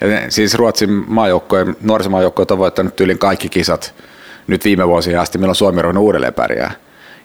Ja 0.00 0.30
siis 0.30 0.54
Ruotsin 0.54 1.04
maajoukkojen, 1.06 1.76
nuorisomaajoukkojen 1.82 2.46
on 2.50 2.58
voittanut 2.58 3.00
yli 3.00 3.14
kaikki 3.14 3.48
kisat 3.48 3.94
nyt 4.46 4.64
viime 4.64 4.88
vuosina 4.88 5.20
asti, 5.20 5.38
milloin 5.38 5.56
Suomi 5.56 5.80
on 5.80 5.98
uudelleen 5.98 6.34
pärjää. 6.34 6.72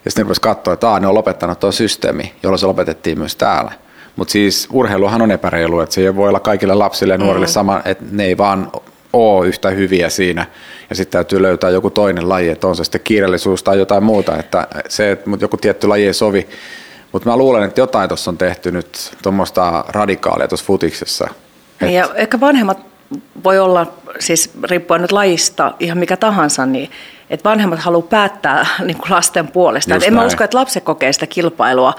Ja 0.04 0.10
sitten 0.10 0.26
ne 0.26 0.34
katsoa, 0.40 0.74
että 0.74 1.00
ne 1.00 1.06
on 1.06 1.14
lopettanut 1.14 1.60
tuon 1.60 1.72
systeemi, 1.72 2.34
jolla 2.42 2.56
se 2.56 2.66
lopetettiin 2.66 3.18
myös 3.18 3.36
täällä. 3.36 3.72
Mutta 4.16 4.32
siis 4.32 4.68
urheiluhan 4.72 5.22
on 5.22 5.30
epäreilu, 5.30 5.80
että 5.80 5.94
se 5.94 6.00
ei 6.00 6.16
voi 6.16 6.28
olla 6.28 6.40
kaikille 6.40 6.74
lapsille 6.74 7.14
ja 7.14 7.18
nuorille 7.18 7.46
mm-hmm. 7.46 7.52
sama, 7.52 7.82
että 7.84 8.04
ne 8.10 8.24
ei 8.24 8.38
vaan 8.38 8.72
ole 9.12 9.46
yhtä 9.46 9.70
hyviä 9.70 10.10
siinä. 10.10 10.46
Ja 10.90 10.96
sitten 10.96 11.12
täytyy 11.12 11.42
löytää 11.42 11.70
joku 11.70 11.90
toinen 11.90 12.28
laji, 12.28 12.48
että 12.48 12.66
on 12.66 12.76
se 12.76 12.84
sitten 12.84 13.00
kiireellisuus 13.04 13.62
tai 13.62 13.78
jotain 13.78 14.02
muuta, 14.02 14.36
että 14.36 14.66
se, 14.88 15.10
että 15.10 15.30
joku 15.40 15.56
tietty 15.56 15.86
laji 15.86 16.06
ei 16.06 16.14
sovi. 16.14 16.48
Mutta 17.12 17.28
mä 17.28 17.36
luulen, 17.36 17.62
että 17.62 17.80
jotain 17.80 18.08
tuossa 18.08 18.30
on 18.30 18.38
tehty 18.38 18.70
nyt 18.70 19.16
tuommoista 19.22 19.84
radikaalia 19.88 20.48
tuossa 20.48 20.66
futiksessa. 20.66 21.28
Et... 21.80 21.90
Ja 21.90 22.08
ehkä 22.14 22.40
vanhemmat 22.40 22.78
voi 23.44 23.58
olla, 23.58 23.92
siis 24.18 24.50
riippuen 24.64 25.02
nyt 25.02 25.12
lajista, 25.12 25.74
ihan 25.80 25.98
mikä 25.98 26.16
tahansa, 26.16 26.66
niin 26.66 26.90
että 27.30 27.48
vanhemmat 27.48 27.78
haluaa 27.78 28.06
päättää 28.06 28.66
niin 28.86 28.96
kuin 28.96 29.10
lasten 29.10 29.48
puolesta. 29.48 29.94
en 29.94 30.14
mä 30.14 30.24
usko, 30.24 30.44
että 30.44 30.58
lapset 30.58 30.84
kokee 30.84 31.12
sitä 31.12 31.26
kilpailua 31.26 31.94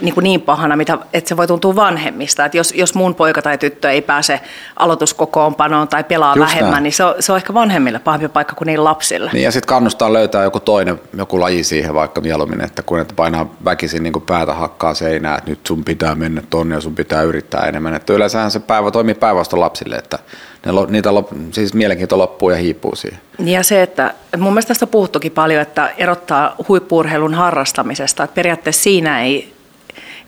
niin, 0.00 0.14
kuin 0.14 0.24
niin 0.24 0.40
pahana, 0.40 0.76
mitä, 0.76 0.98
että 1.12 1.28
se 1.28 1.36
voi 1.36 1.46
tuntua 1.46 1.76
vanhemmista. 1.76 2.44
Että 2.44 2.56
jos, 2.56 2.72
jos 2.76 2.94
mun 2.94 3.14
poika 3.14 3.42
tai 3.42 3.58
tyttö 3.58 3.90
ei 3.90 4.02
pääse 4.02 4.40
aloituskokoonpanoon 4.76 5.88
tai 5.88 6.04
pelaa 6.04 6.36
Just 6.36 6.40
vähemmän, 6.40 6.72
näin. 6.72 6.82
niin 6.82 6.92
se 6.92 7.04
on, 7.04 7.14
se 7.20 7.32
on 7.32 7.36
ehkä 7.38 7.54
vanhemmille 7.54 7.98
pahempi 7.98 8.28
paikka 8.28 8.54
kuin 8.54 8.66
niille 8.66 8.84
lapsille. 8.84 9.30
Niin 9.32 9.44
ja 9.44 9.52
sitten 9.52 9.68
kannustaa 9.68 10.12
löytää 10.12 10.44
joku 10.44 10.60
toinen, 10.60 11.00
joku 11.16 11.40
laji 11.40 11.64
siihen 11.64 11.94
vaikka 11.94 12.20
mieluummin, 12.20 12.60
että 12.60 12.82
kun 12.82 13.00
et 13.00 13.12
painaa 13.16 13.54
väkisin 13.64 14.02
niin 14.02 14.12
kuin 14.12 14.22
päätä 14.22 14.54
hakkaa 14.54 14.94
seinää, 14.94 15.38
että 15.38 15.50
nyt 15.50 15.66
sun 15.66 15.84
pitää 15.84 16.14
mennä 16.14 16.42
tonne 16.50 16.74
ja 16.74 16.80
sun 16.80 16.94
pitää 16.94 17.22
yrittää 17.22 17.60
enemmän. 17.60 17.94
Että 17.94 18.12
yleensähän 18.12 18.50
se 18.50 18.60
päivä 18.60 18.90
toimii 18.90 19.14
päinvastoin 19.14 19.60
lapsille, 19.60 19.96
että 19.96 20.18
ne, 20.66 20.72
niitä 20.88 21.14
lop, 21.14 21.28
siis 21.52 21.74
mielenkiinto 21.74 22.18
loppuu 22.18 22.50
ja 22.50 22.56
hiipuu 22.56 22.96
siihen. 22.96 23.20
Ja 23.38 23.62
se, 23.62 23.82
että 23.82 24.14
mun 24.36 24.52
mielestä 24.52 24.68
tästä 24.68 24.86
puhuttukin 24.86 25.32
paljon, 25.32 25.62
että 25.62 25.90
erottaa 25.98 26.54
huippuurheilun 26.68 27.34
harrastamisesta, 27.34 28.24
että 28.24 28.34
periaatteessa 28.34 28.82
siinä 28.82 29.22
ei 29.22 29.57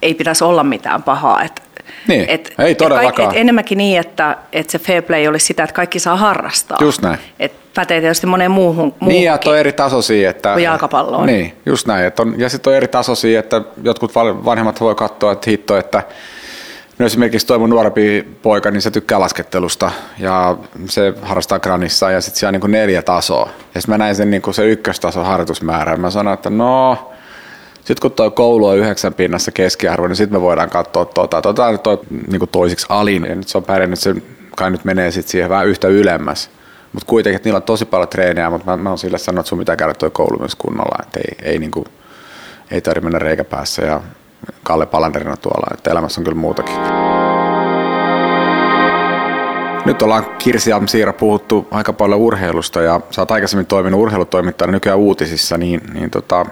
ei 0.02 0.14
pitäisi 0.14 0.44
olla 0.44 0.64
mitään 0.64 1.02
pahaa. 1.02 1.42
Et, 1.42 1.62
niin, 2.08 2.24
et, 2.28 2.54
ei 2.58 2.74
todellakaan. 2.74 3.28
Et, 3.28 3.34
et 3.34 3.40
enemmänkin 3.40 3.78
niin, 3.78 4.00
että, 4.00 4.36
että 4.52 4.72
se 4.72 4.78
fair 4.78 5.02
play 5.02 5.26
olisi 5.26 5.46
sitä, 5.46 5.64
että 5.64 5.74
kaikki 5.74 5.98
saa 5.98 6.16
harrastaa. 6.16 6.78
Just 6.80 7.02
näin. 7.02 7.18
Et 7.38 7.52
pätee 7.74 8.00
tietysti 8.00 8.26
moneen 8.26 8.50
muuhun. 8.50 8.94
Niin, 9.00 9.24
ja 9.24 9.38
on 9.46 9.58
eri 9.58 9.72
tasoisia. 9.72 10.30
Että, 10.30 10.52
kuin 10.52 10.64
jalkapalloon. 10.64 11.26
Niin, 11.26 11.56
just 11.66 11.86
näin. 11.86 12.04
Et 12.04 12.20
on, 12.20 12.34
ja 12.38 12.48
sitten 12.48 12.70
on 12.70 12.76
eri 12.76 12.88
tasoisia, 12.88 13.40
että 13.40 13.62
jotkut 13.82 14.14
vanhemmat 14.14 14.80
voi 14.80 14.94
katsoa, 14.94 15.32
että 15.32 15.50
hitto, 15.50 15.76
että 15.76 16.02
No 17.00 17.06
esimerkiksi 17.06 17.46
toi 17.46 17.58
mun 17.58 17.70
nuorempi 17.70 18.28
poika, 18.42 18.70
niin 18.70 18.82
se 18.82 18.90
tykkää 18.90 19.20
laskettelusta 19.20 19.90
ja 20.18 20.56
se 20.88 21.14
harrastaa 21.22 21.58
granissa 21.58 22.10
ja 22.10 22.20
sitten 22.20 22.38
siellä 22.38 22.56
on 22.56 22.60
niin 22.60 22.72
neljä 22.72 23.02
tasoa. 23.02 23.48
Ja 23.74 23.80
sitten 23.80 23.94
mä 23.94 23.98
näin 23.98 24.14
sen 24.14 24.30
niin 24.30 24.42
se 24.54 24.66
ykköstason 24.66 25.26
harjoitusmäärän. 25.26 26.00
Mä 26.00 26.10
sanoin, 26.10 26.34
että 26.34 26.50
no, 26.50 27.09
sitten 27.84 28.00
kun 28.02 28.12
tuo 28.12 28.30
koulu 28.30 28.66
on 28.66 28.78
yhdeksän 28.78 29.14
pinnassa 29.14 29.52
keskiarvo, 29.52 30.08
niin 30.08 30.16
sitten 30.16 30.38
me 30.38 30.42
voidaan 30.42 30.70
katsoa 30.70 31.04
tuota, 31.04 31.42
tuota 31.42 31.78
toi, 31.78 32.00
niin 32.30 32.48
toisiksi 32.52 32.86
alin. 32.88 33.26
Ja 33.28 33.34
nyt 33.34 33.48
se 33.48 33.58
on 33.58 33.64
pärjännyt, 33.64 33.98
se 33.98 34.14
kai 34.56 34.70
nyt 34.70 34.84
menee 34.84 35.10
sitten 35.10 35.30
siihen 35.30 35.50
vähän 35.50 35.66
yhtä 35.66 35.88
ylemmäs. 35.88 36.50
Mutta 36.92 37.06
kuitenkin, 37.06 37.36
että 37.36 37.46
niillä 37.46 37.56
on 37.56 37.62
tosi 37.62 37.84
paljon 37.84 38.08
treenejä, 38.08 38.50
mutta 38.50 38.70
mä, 38.70 38.76
mä 38.76 38.88
oon 38.88 38.98
sille 38.98 39.18
sanonut, 39.18 39.40
että 39.40 39.48
sun 39.48 39.58
pitää 39.58 39.76
käydä 39.76 39.94
tuo 39.94 40.10
koulu 40.10 40.38
myös 40.38 40.54
kunnolla, 40.54 40.98
että 41.02 41.20
ei, 41.20 41.50
ei, 41.52 41.58
niin 41.58 41.70
kuin, 41.70 41.84
ei 42.70 42.80
tarvitse 42.80 43.04
mennä 43.04 43.18
reikäpäässä 43.18 43.82
ja 43.82 44.00
Kalle 44.62 44.86
Palanderina 44.86 45.36
tuolla, 45.36 45.74
että 45.74 45.90
elämässä 45.90 46.20
on 46.20 46.24
kyllä 46.24 46.40
muutakin. 46.40 46.76
Nyt 49.84 50.02
ollaan 50.02 50.24
Kirsi 50.38 50.72
Almsiira 50.72 51.12
puhuttu 51.12 51.68
aika 51.70 51.92
paljon 51.92 52.20
urheilusta 52.20 52.82
ja 52.82 53.00
sä 53.10 53.22
oot 53.22 53.30
aikaisemmin 53.30 53.66
toiminut 53.66 54.00
urheilutoimittajana 54.00 54.72
nykyään 54.72 54.98
uutisissa, 54.98 55.58
niin, 55.58 55.80
niin 55.94 56.10
tota, 56.10 56.46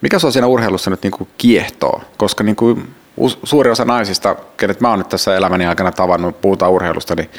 mikä 0.00 0.18
se 0.18 0.26
on 0.26 0.32
siinä 0.32 0.46
urheilussa 0.46 0.90
nyt 0.90 1.02
niin 1.02 1.10
kuin 1.10 1.28
kiehtoo? 1.38 2.00
Koska 2.16 2.44
niin 2.44 2.56
kuin 2.56 2.94
suuri 3.44 3.70
osa 3.70 3.84
naisista, 3.84 4.36
kenet 4.56 4.80
mä 4.80 4.90
oon 4.90 4.98
nyt 4.98 5.08
tässä 5.08 5.36
elämäni 5.36 5.66
aikana 5.66 5.92
tavannut, 5.92 6.40
puhutaan 6.40 6.72
urheilusta, 6.72 7.14
niin 7.14 7.30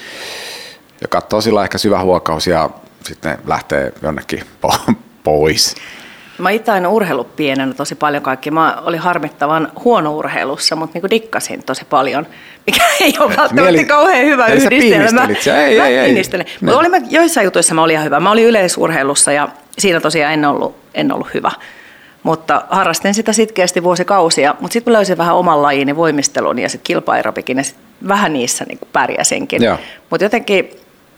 ja 1.01 1.07
katsoo 1.07 1.41
sillä 1.41 1.63
ehkä 1.63 1.77
syvä 1.77 2.01
huokaus 2.01 2.47
ja 2.47 2.69
sitten 3.03 3.37
lähtee 3.47 3.93
jonnekin 4.01 4.43
pois. 5.23 5.75
Mä 6.37 6.49
itse 6.49 6.71
aina 6.71 6.89
urheilut 6.89 7.35
pienenä 7.35 7.73
tosi 7.73 7.95
paljon 7.95 8.23
kaikki. 8.23 8.51
Mä 8.51 8.81
olin 8.85 8.99
harmittavan 8.99 9.71
huono 9.83 10.15
urheilussa, 10.15 10.75
mutta 10.75 10.93
niinku 10.93 11.09
dikkasin 11.09 11.63
tosi 11.63 11.85
paljon, 11.85 12.27
mikä 12.65 12.83
ei 13.01 13.13
ole 13.19 13.29
välttämättä 13.29 13.71
Mieli... 13.71 13.85
kauhean 13.85 14.25
hyvä 14.25 14.47
yhdistelmä. 14.47 15.27
Ei, 15.57 15.79
mä 15.79 15.87
ei, 15.87 15.97
ei. 15.97 16.23
Mutta 16.61 16.79
oli 16.79 16.89
mä, 16.89 16.97
joissain 17.09 17.45
jutuissa 17.45 17.73
mä 17.73 17.83
olin 17.83 17.93
ihan 17.93 18.05
hyvä. 18.05 18.19
Mä 18.19 18.31
olin 18.31 18.45
yleisurheilussa 18.45 19.31
ja 19.31 19.49
siinä 19.79 19.99
tosiaan 19.99 20.33
en 20.33 20.45
ollut, 20.45 20.75
en 20.93 21.11
ollut 21.11 21.33
hyvä. 21.33 21.51
Mutta 22.25 22.63
harrastin 22.69 23.13
sitä 23.13 23.33
sitkeästi 23.33 23.83
vuosikausia, 23.83 24.55
mutta 24.59 24.73
sitten 24.73 24.93
löysin 24.93 25.17
vähän 25.17 25.35
oman 25.35 25.61
lajini 25.61 25.95
voimistelun 25.95 26.59
ja 26.59 26.69
sitten 26.69 26.83
kilpairapikin 26.83 27.57
ja 27.57 27.63
sit 27.63 27.75
vähän 28.07 28.33
niissä 28.33 28.65
niin 28.67 28.79
pärjäsinkin. 28.93 29.61
Mutta 30.09 30.25
jotenkin 30.25 30.69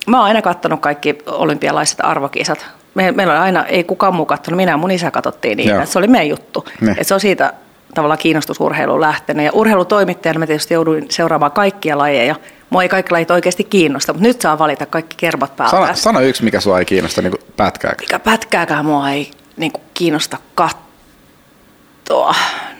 mä 0.07 0.17
oon 0.17 0.25
aina 0.25 0.41
katsonut 0.41 0.79
kaikki 0.79 1.17
olympialaiset 1.25 1.97
arvokisat. 2.01 2.65
Me, 2.95 3.11
meillä 3.11 3.33
on 3.33 3.39
aina, 3.39 3.65
ei 3.65 3.83
kukaan 3.83 4.15
muu 4.15 4.25
katsonut, 4.25 4.55
minä 4.57 4.71
ja 4.71 4.77
mun 4.77 4.91
isä 4.91 5.11
katsottiin 5.11 5.57
niitä. 5.57 5.85
Se 5.85 5.99
oli 5.99 6.07
meidän 6.07 6.29
juttu. 6.29 6.65
Et 6.97 7.07
se 7.07 7.13
on 7.13 7.19
siitä 7.19 7.53
tavallaan 7.95 8.19
kiinnostusurheiluun 8.19 9.01
lähtenyt. 9.01 9.45
Ja 9.45 9.51
urheilutoimittajana 9.53 10.39
mä 10.39 10.47
tietysti 10.47 10.73
jouduin 10.73 11.05
seuraamaan 11.09 11.51
kaikkia 11.51 11.97
lajeja. 11.97 12.35
Mua 12.69 12.83
ei 12.83 12.89
kaikki 12.89 13.11
lajit 13.11 13.31
oikeasti 13.31 13.63
kiinnosta, 13.63 14.13
mutta 14.13 14.27
nyt 14.27 14.41
saa 14.41 14.59
valita 14.59 14.85
kaikki 14.85 15.15
kermat 15.19 15.55
päältä. 15.55 15.77
Sano, 15.77 15.87
sano 15.93 16.21
yksi, 16.21 16.43
mikä 16.43 16.59
sua 16.59 16.79
ei 16.79 16.85
kiinnosta, 16.85 17.21
niin 17.21 17.33
pätkääkään. 17.57 18.03
Mikä 18.03 18.19
pätkääkään 18.19 18.85
mua 18.85 19.09
ei 19.09 19.31
niin 19.57 19.71
kiinnosta 19.93 20.37
katsoa. 20.55 20.86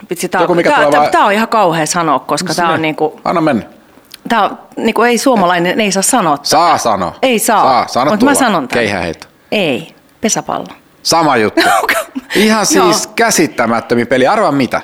Vitsi, 0.10 0.30
tää, 0.30 0.42
on, 0.42 0.58
tää, 0.64 0.92
tää, 0.92 1.10
tää, 1.10 1.26
on 1.26 1.34
ihan 1.34 1.48
kauhea 1.48 1.86
sanoa, 1.86 2.20
koska 2.20 2.54
tämä 2.54 2.70
on 2.74 2.82
niin 2.82 2.96
kuin... 2.96 3.14
Anna 3.26 3.42
mennä. 3.42 3.64
Tämä 4.30 4.44
on, 4.44 4.58
niin 4.78 4.94
kuin 4.94 5.10
ei 5.10 5.18
suomalainen, 5.18 5.82
ei 5.82 5.92
saa 5.92 6.04
sanoa. 6.04 6.38
Saa 6.44 6.78
sanoa. 6.78 7.16
Ei 7.22 7.40
saa. 7.40 7.64
Saa, 7.64 7.88
sano 7.88 8.12
Mutta 8.12 8.26
mä 8.26 8.34
sanon 8.34 8.68
tämän. 8.68 8.84
Keihäheitto. 8.84 9.28
Ei, 9.52 9.96
pesäpallo. 10.22 10.68
Sama 11.04 11.38
juttu. 11.38 11.62
Ihan 12.36 12.66
siis 12.76 13.08
käsittämättömin 13.08 14.08
peli. 14.08 14.28
Arva 14.28 14.52
mitä? 14.52 14.82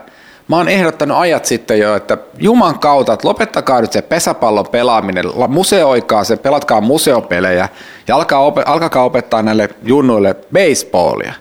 Mä 0.47 0.55
oon 0.57 0.69
ehdottanut 0.69 1.17
ajat 1.17 1.45
sitten 1.45 1.79
jo, 1.79 1.95
että 1.95 2.17
Juman 2.37 2.79
kautta, 2.79 3.13
että 3.13 3.27
lopettakaa 3.27 3.81
nyt 3.81 3.91
se 3.91 4.01
pesäpallon 4.01 4.67
pelaaminen, 4.67 5.25
museoikaa 5.47 6.23
se, 6.23 6.37
pelatkaa 6.37 6.81
museopelejä 6.81 7.69
ja 8.07 8.15
alkaa, 8.15 8.53
alkakaa 8.65 9.03
opettaa 9.03 9.41
näille 9.41 9.69
junnuille 9.83 10.35
baseballia. 10.53 11.33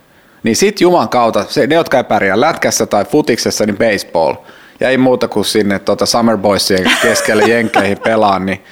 Niin 0.43 0.57
sit 0.57 0.81
Juman 0.81 1.09
kautta, 1.09 1.45
se, 1.49 1.67
ne 1.67 1.75
jotka 1.75 1.97
ei 1.97 2.05
pärjää 2.05 2.41
lätkässä 2.41 2.87
tai 2.87 3.05
futiksessa, 3.05 3.67
niin 3.67 3.79
baseball– 3.79 4.35
ja 4.83 4.89
ei 4.89 4.99
muuta 4.99 5.29
kuin 5.29 5.45
sinne 5.45 5.79
tuota 5.79 6.07
Summer 6.07 6.37
Boysien 6.37 6.91
keskelle 7.03 7.43
jenkeihin 7.43 7.99
pelaan, 7.99 8.47
niin 8.47 8.65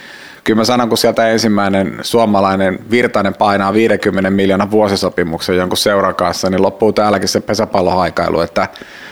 kyllä 0.45 0.57
mä 0.57 0.65
sanon, 0.65 0.89
kun 0.89 0.99
sieltä 0.99 1.29
ensimmäinen 1.29 1.99
suomalainen 2.03 2.79
Virtainen 2.91 3.35
painaa 3.35 3.73
50 3.73 4.31
miljoonan 4.31 4.71
vuosisopimuksen 4.71 5.57
jonkun 5.57 5.79
seuran 5.79 6.15
kanssa, 6.15 6.51
niin 6.51 6.63
loppuu 6.63 6.93
täälläkin 6.93 7.29
se 7.29 7.41
pesäpallohaikailu, 7.41 8.41
että, 8.41 8.69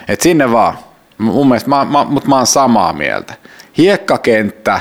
että 0.08 0.22
sinne 0.22 0.52
vaan. 0.52 0.78
Mun 1.18 1.48
mielestä, 1.48 1.68
mä, 1.68 1.84
mä, 1.84 2.04
mutta 2.04 2.28
mä 2.28 2.36
oon 2.36 2.46
samaa 2.46 2.92
mieltä. 2.92 3.34
Hiekkakenttä, 3.78 4.80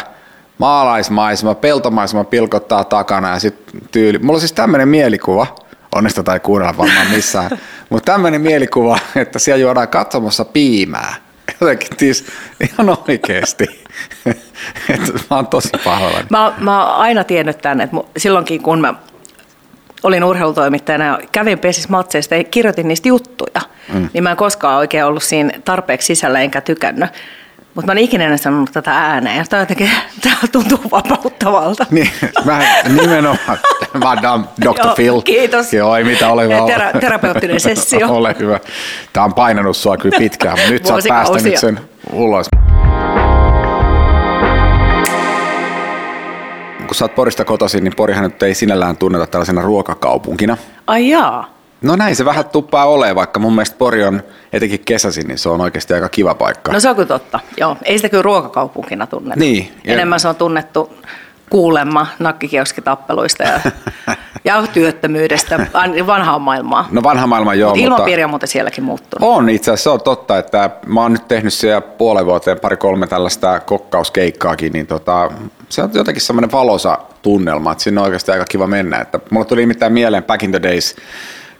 maalaismaisema, 0.57 1.55
peltomaisema 1.55 2.23
pilkottaa 2.23 2.83
takana 2.83 3.29
ja 3.29 3.39
sitten 3.39 3.81
tyyli. 3.91 4.19
Mulla 4.19 4.37
on 4.37 4.39
siis 4.39 4.53
tämmöinen 4.53 4.87
mielikuva, 4.87 5.47
onnista 5.97 6.23
tai 6.23 6.39
kuunnella 6.39 6.77
varmaan 6.77 7.07
missään, 7.11 7.51
mutta 7.89 8.11
tämmöinen 8.11 8.41
mielikuva, 8.41 8.99
että 9.15 9.39
siellä 9.39 9.61
juodaan 9.61 9.87
katsomassa 9.87 10.45
piimää 10.45 11.27
jotenkin 11.61 11.97
tis, 11.97 12.25
ihan 12.59 12.97
oikeasti. 13.07 13.85
että 14.93 15.11
mä 15.29 15.35
oon 15.35 15.47
tosi 15.47 15.69
pahoillani. 15.83 16.25
Mä, 16.29 16.53
mä 16.57 16.85
oon 16.85 16.95
aina 16.95 17.23
tiennyt 17.23 17.57
tänne, 17.57 17.83
että 17.83 17.97
silloinkin 18.17 18.63
kun 18.63 18.81
mä 18.81 18.93
olin 20.03 20.23
urheilutoimittajana 20.23 21.05
ja 21.05 21.19
kävin 21.31 21.59
pesissä 21.59 21.89
matseista 21.89 22.35
ja 22.35 22.43
kirjoitin 22.43 22.87
niistä 22.87 23.07
juttuja, 23.07 23.61
mm. 23.93 24.09
niin 24.13 24.23
mä 24.23 24.31
en 24.31 24.37
koskaan 24.37 24.77
oikein 24.77 25.05
ollut 25.05 25.23
siinä 25.23 25.51
tarpeeksi 25.65 26.05
sisällä 26.05 26.41
enkä 26.41 26.61
tykännyt. 26.61 27.09
Mutta 27.77 27.87
mä 27.87 27.91
en 27.99 28.05
ikinä 28.05 28.23
ennen 28.23 28.39
sanonut 28.39 28.71
tätä 28.71 28.91
ääneen. 28.91 29.45
Tämä, 29.49 29.61
jotenkin, 29.61 29.89
tämä 30.21 30.35
tuntuu 30.51 30.79
vapauttavalta. 30.91 31.85
Niin, 31.91 32.09
mä 32.45 32.61
nimenomaan. 33.01 33.57
Madame 34.03 34.45
Dr. 34.61 34.67
Joo, 34.85 34.95
Phil. 34.95 35.21
Kiitos. 35.21 35.73
Joo, 35.73 35.95
ei 35.95 36.03
mitään, 36.03 36.31
ole 36.31 36.43
hyvä. 36.43 36.55
Tera- 36.55 36.99
terapeuttinen 36.99 37.59
sessio. 37.59 38.07
ole 38.17 38.35
hyvä. 38.39 38.59
Tämä 39.13 39.23
on 39.23 39.33
painanut 39.33 39.77
sua 39.77 39.97
kyllä 39.97 40.17
pitkään, 40.17 40.57
mutta 40.57 40.71
nyt 40.71 40.85
sä 40.85 40.93
oot 40.93 41.03
päästänyt 41.07 41.57
sen 41.57 41.79
ulos. 42.13 42.47
Kun 46.87 46.95
sä 46.95 47.05
oot 47.05 47.15
Porista 47.15 47.45
kotoisin, 47.45 47.83
niin 47.83 47.93
Porihan 47.95 48.23
nyt 48.23 48.43
ei 48.43 48.53
sinällään 48.53 48.97
tunneta 48.97 49.27
tällaisena 49.27 49.61
ruokakaupunkina. 49.61 50.57
Ai 50.87 51.09
jaa. 51.09 51.56
No 51.81 51.95
näin 51.95 52.15
se 52.15 52.25
vähän 52.25 52.45
tuppaa 52.45 52.85
ole, 52.85 53.15
vaikka 53.15 53.39
mun 53.39 53.53
mielestä 53.53 53.77
Pori 53.77 54.03
on 54.03 54.23
etenkin 54.53 54.79
kesäisin, 54.85 55.27
niin 55.27 55.37
se 55.37 55.49
on 55.49 55.61
oikeasti 55.61 55.93
aika 55.93 56.09
kiva 56.09 56.35
paikka. 56.35 56.71
No 56.71 56.79
se 56.79 56.89
on 56.89 56.95
kyllä 56.95 57.07
totta, 57.07 57.39
joo. 57.57 57.77
Ei 57.83 57.97
sitä 57.97 58.09
kyllä 58.09 58.21
ruokakaupunkina 58.21 59.07
tunneta. 59.07 59.39
Niin. 59.39 59.71
Enemmän 59.85 60.19
se 60.19 60.27
on 60.27 60.35
tunnettu 60.35 60.93
kuulemma 61.49 62.07
nakkikioskitappeluista 62.19 63.43
ja, 63.43 63.59
ja 64.45 64.67
työttömyydestä, 64.73 65.67
vanhaa 66.07 66.39
maailmaa. 66.39 66.87
No 66.91 67.03
vanha 67.03 67.27
maailma 67.27 67.53
joo, 67.53 67.69
Mut 67.69 67.79
ilmapiiri 67.79 68.23
on 68.23 68.29
muuten 68.29 68.49
sielläkin 68.49 68.83
muuttunut. 68.83 69.29
On 69.29 69.49
itse 69.49 69.71
asiassa, 69.71 69.83
se 69.83 69.89
on 69.89 70.01
totta, 70.01 70.37
että 70.37 70.69
mä 70.85 71.01
oon 71.01 71.13
nyt 71.13 71.27
tehnyt 71.27 71.53
siellä 71.53 71.81
puolen 71.81 72.25
vuoteen 72.25 72.59
pari-kolme 72.59 73.07
tällaista 73.07 73.59
kokkauskeikkaakin, 73.59 74.73
niin 74.73 74.87
tota, 74.87 75.31
se 75.69 75.81
on 75.81 75.89
jotenkin 75.93 76.21
semmoinen 76.21 76.51
valosa 76.51 76.97
tunnelma, 77.21 77.71
että 77.71 77.83
sinne 77.83 78.01
on 78.01 78.05
oikeasti 78.05 78.31
aika 78.31 78.45
kiva 78.45 78.67
mennä. 78.67 78.97
Että 78.97 79.19
mulle 79.29 79.45
tuli 79.45 79.61
nimittäin 79.61 79.93
mieleen 79.93 80.23
Back 80.23 80.43
in 80.43 80.51
the 80.51 80.61
Days 80.63 80.95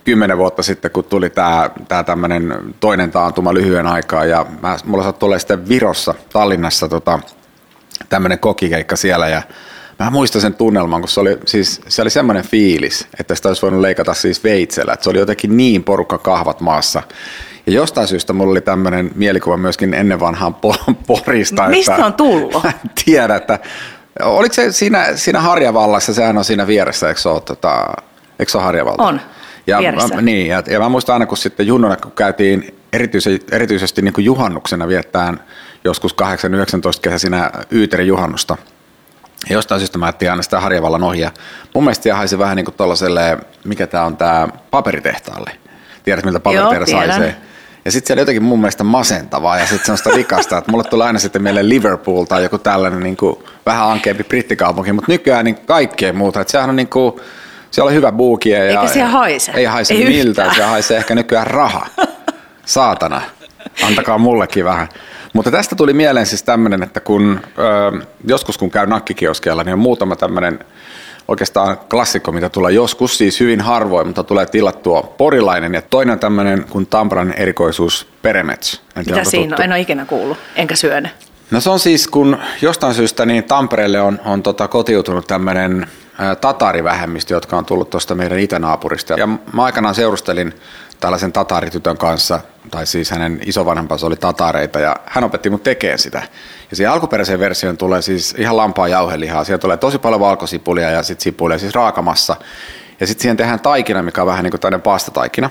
kymmenen 0.08 0.38
vuotta 0.38 0.64
sitten, 0.64 0.92
kun 0.92 1.04
tuli 1.04 1.30
tämä, 1.30 1.70
tämä 1.88 2.04
tämmöinen 2.04 2.54
toinen 2.80 3.12
taantuma 3.12 3.54
lyhyen 3.54 3.88
aikaa 3.88 4.26
ja 4.26 4.46
mä, 4.62 4.78
mulla 4.86 5.04
sattui 5.04 5.28
olla 5.28 5.40
sitten 5.40 5.70
Virossa, 5.70 6.14
Tallinnassa 6.34 6.88
tota, 6.88 7.20
tämmöinen 8.10 8.40
kokikeikka 8.40 8.96
siellä 8.96 9.28
ja 9.28 9.42
Mä 10.00 10.10
muistan 10.10 10.42
sen 10.42 10.54
tunnelman, 10.54 11.02
kun 11.02 11.10
se 11.10 11.20
oli, 11.20 11.38
siis, 11.46 11.82
se 11.88 12.02
oli 12.02 12.10
semmoinen 12.10 12.44
fiilis, 12.44 13.08
että 13.20 13.36
sitä 13.36 13.48
olisi 13.48 13.62
voinut 13.62 13.82
leikata 13.82 14.14
siis 14.14 14.44
veitsellä. 14.44 14.94
Että 14.94 15.04
se 15.04 15.10
oli 15.10 15.20
jotenkin 15.20 15.58
niin 15.58 15.84
porukka 15.84 16.18
kahvat 16.18 16.62
maassa. 16.62 17.04
Ja 17.66 17.74
jostain 17.74 18.08
syystä 18.08 18.34
mulla 18.34 18.52
oli 18.52 18.62
tämmöinen 18.62 19.12
mielikuva 19.16 19.58
myöskin 19.58 19.94
ennen 19.94 20.20
vanhaan 20.20 20.56
Porista. 21.08 21.68
Mistä 21.68 21.94
että, 21.94 22.06
on 22.06 22.14
tullut? 22.14 22.64
Mä 22.64 22.70
en 22.70 22.92
tiedä, 23.06 23.36
että 23.36 23.60
oliko 24.22 24.54
se 24.54 24.72
siinä, 24.72 25.06
siinä 25.16 25.42
Harjavallassa, 25.42 26.14
sehän 26.14 26.38
on 26.38 26.46
siinä 26.46 26.68
vieressä, 26.68 27.08
eikö 27.08 27.22
se 27.22 27.30
ole, 27.30 27.42
tota, 27.42 27.86
eikö 28.40 28.52
se 28.52 28.58
ole 28.58 28.66
Harjavalta? 28.66 29.04
On. 29.04 29.22
Ja, 29.68 29.80
mä, 29.82 30.22
niin, 30.22 30.48
ja, 30.48 30.64
ja 30.70 30.80
mä 30.80 30.90
muistan 30.90 31.14
aina, 31.14 31.26
kun 31.26 31.38
sitten 31.38 31.68
junnuna, 31.68 31.96
kun 31.96 32.12
käytiin 32.12 32.76
erityisesti, 32.94 33.46
erityisesti 33.52 34.02
niin 34.02 34.14
kuin 34.14 34.26
juhannuksena 34.26 34.88
viettään 34.88 35.40
joskus 35.84 36.16
8-19 36.16 36.16
kesäisinä 37.02 37.52
Yyterin 37.72 38.08
juhannusta. 38.08 38.58
Ja 39.50 39.54
jostain 39.54 39.80
syystä 39.82 39.98
mä 39.98 40.06
ajattelin 40.06 40.32
aina 40.32 40.44
sitä 40.44 40.60
Harjavallan 40.60 41.04
ohja. 41.04 41.32
Mun 41.76 41.84
mielestä 41.84 42.16
haisi 42.16 42.40
vähän 42.40 42.56
niin 42.56 42.66
kuin 42.66 42.76
tuollaiselle, 42.76 43.38
mikä 43.64 43.88
tämä 43.88 44.04
on 44.04 44.18
tämä 44.18 44.48
paperitehtaalle. 44.72 45.52
Tiedät, 46.04 46.26
miltä 46.26 46.40
paperitehdas 46.40 46.94
haisee. 46.94 47.36
Ja 47.86 47.92
sitten 47.92 48.08
siellä 48.08 48.22
jotenkin 48.22 48.44
mun 48.44 48.60
mielestä 48.60 48.84
masentavaa 48.84 49.60
ja 49.60 49.66
sitten 49.66 49.86
semmoista 49.86 50.10
rikasta, 50.10 50.58
että 50.58 50.72
mulle 50.72 50.84
tulee 50.84 51.08
aina 51.08 51.20
sitten 51.20 51.44
mieleen 51.44 51.70
Liverpool 51.70 52.26
tai 52.26 52.44
joku 52.44 52.58
tällainen 52.58 53.00
niin 53.00 53.18
kuin 53.18 53.36
vähän 53.66 53.90
ankeampi 53.90 54.24
brittikaupunki, 54.24 54.94
mutta 54.94 55.12
nykyään 55.12 55.46
niin 55.46 55.58
kaikkea 55.66 56.14
muuta. 56.14 56.42
Että 56.42 56.52
sehän 56.52 56.70
on 56.70 56.76
niin 56.76 56.88
kuin, 56.88 57.14
siellä 57.72 57.90
on 57.90 57.96
hyvä 57.96 58.12
buukia. 58.12 58.64
Ja, 58.64 58.82
Eikä 58.82 58.94
siellä 58.94 59.10
haise. 59.10 59.52
Ei 59.56 59.66
haise 59.66 59.94
ei 59.94 60.06
miltä, 60.06 60.54
se 60.56 60.64
haisee 60.64 60.98
ehkä 60.98 61.16
nykyään 61.16 61.48
raha. 61.48 61.88
Saatana, 62.66 63.22
antakaa 63.84 64.18
mullekin 64.18 64.66
vähän. 64.66 64.88
Mutta 65.34 65.52
tästä 65.52 65.76
tuli 65.76 65.94
mieleen 65.94 66.26
siis 66.26 66.44
tämmöinen, 66.44 66.84
että 66.84 67.00
kun 67.00 67.40
ö, 67.58 68.06
joskus 68.28 68.58
kun 68.58 68.72
käy 68.72 68.88
nakkikioskeella, 68.88 69.64
niin 69.64 69.74
on 69.74 69.80
muutama 69.80 70.16
tämmöinen 70.16 70.60
oikeastaan 71.28 71.78
klassikko, 71.90 72.32
mitä 72.32 72.50
tulee 72.50 72.72
joskus, 72.72 73.18
siis 73.18 73.40
hyvin 73.40 73.62
harvoin, 73.62 74.08
mutta 74.08 74.24
tulee 74.24 74.46
tilattua 74.46 75.14
porilainen. 75.18 75.74
Ja 75.74 75.82
toinen 75.82 76.14
on 76.14 76.20
tämmöinen 76.20 76.66
kuin 76.70 76.88
Tampran 76.88 77.34
erikoisuus 77.34 78.08
Peremets. 78.22 78.82
Mitä 78.96 79.24
siinä 79.24 79.56
on? 79.56 79.64
En 79.64 79.72
ole 79.72 79.80
ikinä 79.80 80.06
kuullut, 80.06 80.38
enkä 80.56 80.76
syönyt. 80.76 81.12
No 81.52 81.60
se 81.60 81.70
on 81.70 81.80
siis, 81.80 82.08
kun 82.08 82.38
jostain 82.62 82.94
syystä 82.94 83.26
niin 83.26 83.44
Tampereelle 83.44 84.02
on, 84.02 84.20
on 84.26 84.44
tota 84.44 84.68
kotiutunut 84.68 85.28
tämmöinen 85.28 85.88
tatarivähemmistö, 86.42 87.34
jotka 87.34 87.58
on 87.58 87.66
tullut 87.66 87.90
tuosta 87.90 88.16
meidän 88.16 88.40
itänaapurista. 88.40 89.14
Ja 89.14 89.28
mä 89.28 89.64
aikanaan 89.64 89.96
seurustelin 89.96 90.54
tällaisen 91.00 91.32
tataritytön 91.32 91.98
kanssa, 91.98 92.40
tai 92.72 92.86
siis 92.86 93.12
hänen 93.12 93.40
isovanhempansa 93.46 94.08
oli 94.08 94.16
tatareita, 94.16 94.80
ja 94.80 94.96
hän 95.06 95.24
opetti 95.24 95.50
mut 95.50 95.64
tekemään 95.64 96.00
sitä. 96.00 96.22
Ja 96.70 96.76
siihen 96.76 96.94
alkuperäiseen 96.94 97.40
versioon 97.40 97.78
tulee 97.78 98.02
siis 98.02 98.36
ihan 98.38 98.58
lampaa 98.58 98.88
jauhelihaa, 98.88 99.44
siellä 99.44 99.60
tulee 99.60 99.78
tosi 99.78 100.00
paljon 100.00 100.22
valkosipulia 100.22 100.90
ja 100.90 101.04
sitten 101.04 101.24
sipulia, 101.24 101.58
siis 101.58 101.76
raakamassa. 101.76 102.36
Ja 103.00 103.08
sitten 103.08 103.22
siihen 103.22 103.38
tehdään 103.38 103.60
taikina, 103.60 104.04
mikä 104.04 104.22
on 104.22 104.28
vähän 104.28 104.44
niin 104.44 104.52
kuin 104.52 104.62
tämmöinen 104.62 104.82
pastataikina. 104.82 105.50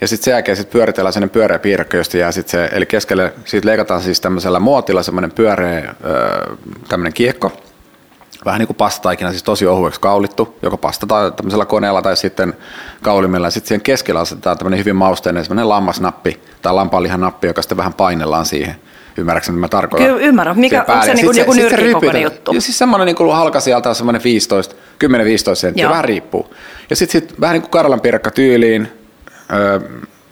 Ja 0.00 0.08
sitten 0.08 0.24
sen 0.24 0.32
jälkeen 0.32 0.56
sit 0.56 0.70
pyöritellään 0.70 1.12
sellainen 1.12 1.30
pyöreä 1.30 1.58
piirakka, 1.58 1.96
josta 1.96 2.16
jää 2.16 2.32
sit 2.32 2.48
se, 2.48 2.68
eli 2.72 2.86
keskelle, 2.86 3.32
siitä 3.44 3.68
leikataan 3.68 4.00
siis 4.00 4.20
tämmöisellä 4.20 4.60
muotilla 4.60 5.02
semmoinen 5.02 5.32
pyöreä 5.32 5.94
tämmöinen 6.88 7.12
kiekko, 7.12 7.52
vähän 8.44 8.58
niin 8.58 8.66
kuin 8.66 8.76
pastataikina, 8.76 9.30
siis 9.30 9.42
tosi 9.42 9.66
ohueksi 9.66 10.00
kaulittu, 10.00 10.58
joko 10.62 10.76
pastataan 10.76 11.32
tämmöisellä 11.32 11.64
koneella 11.64 12.02
tai 12.02 12.16
sitten 12.16 12.54
kaulimella. 13.02 13.50
Sitten 13.50 13.68
siihen 13.68 13.80
keskellä 13.80 14.20
asetetaan 14.20 14.58
tämmöinen 14.58 14.78
hyvin 14.78 14.96
mausteinen 14.96 15.44
semmoinen 15.44 15.68
lammasnappi 15.68 16.40
tai 16.62 16.74
lampaanlihan 16.74 17.20
nappi, 17.20 17.46
joka 17.46 17.62
sitten 17.62 17.78
vähän 17.78 17.92
painellaan 17.92 18.46
siihen. 18.46 18.76
Ymmärrätkö, 19.18 19.52
mitä 19.52 19.60
mä 19.60 19.68
tarkoitan? 19.68 20.08
Kyllä 20.08 20.20
ymmärrän. 20.20 20.58
Mikä, 20.58 20.84
onko 20.88 21.06
se 21.06 21.14
niin 21.14 21.36
joku 21.36 21.52
nyrkikokoinen 21.52 22.22
juttu? 22.22 22.52
Ja 22.52 22.60
siis 22.60 22.78
semmoinen 22.78 23.06
niin 23.06 23.32
halka 23.32 23.60
sieltä 23.60 23.88
on 23.88 23.94
semmoinen 23.94 24.22
15, 24.22 24.74
10-15 25.52 25.54
senttiä, 25.54 25.88
vähän 25.88 26.04
riippuu. 26.04 26.54
Ja 26.90 26.96
sitten 26.96 27.20
sit, 27.20 27.40
vähän 27.40 27.54
niin 27.54 27.62
kuin 27.62 27.70
Karlan 27.70 28.00
piirakka 28.00 28.30
tyyliin, 28.30 28.88
öö, 29.52 29.80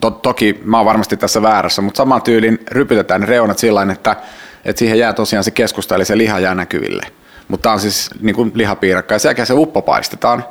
to, 0.01 0.11
toki 0.11 0.61
mä 0.65 0.77
oon 0.77 0.87
varmasti 0.87 1.17
tässä 1.17 1.43
väärässä, 1.43 1.83
mutta 1.83 1.99
samaan 1.99 2.23
tyyliin 2.23 2.59
rypytetään 2.71 3.21
ne 3.21 3.27
reunat 3.27 3.59
sillä 3.59 3.87
että, 3.93 4.17
että 4.65 4.79
siihen 4.79 4.99
jää 4.99 5.13
tosiaan 5.13 5.45
se 5.45 5.51
keskusta, 5.51 5.95
eli 5.95 6.05
se 6.05 6.19
liha 6.19 6.41
jää 6.41 6.55
näkyville. 6.55 7.07
Mutta 7.49 7.63
tämä 7.63 7.73
on 7.73 7.81
siis 7.81 8.11
niin 8.21 8.35
kuin 8.35 8.53
lihapiirakka 8.55 9.15
ja 9.15 9.19
sen 9.19 9.47
se 9.47 9.55
uppo 9.55 9.83
paistetaan. 9.83 10.45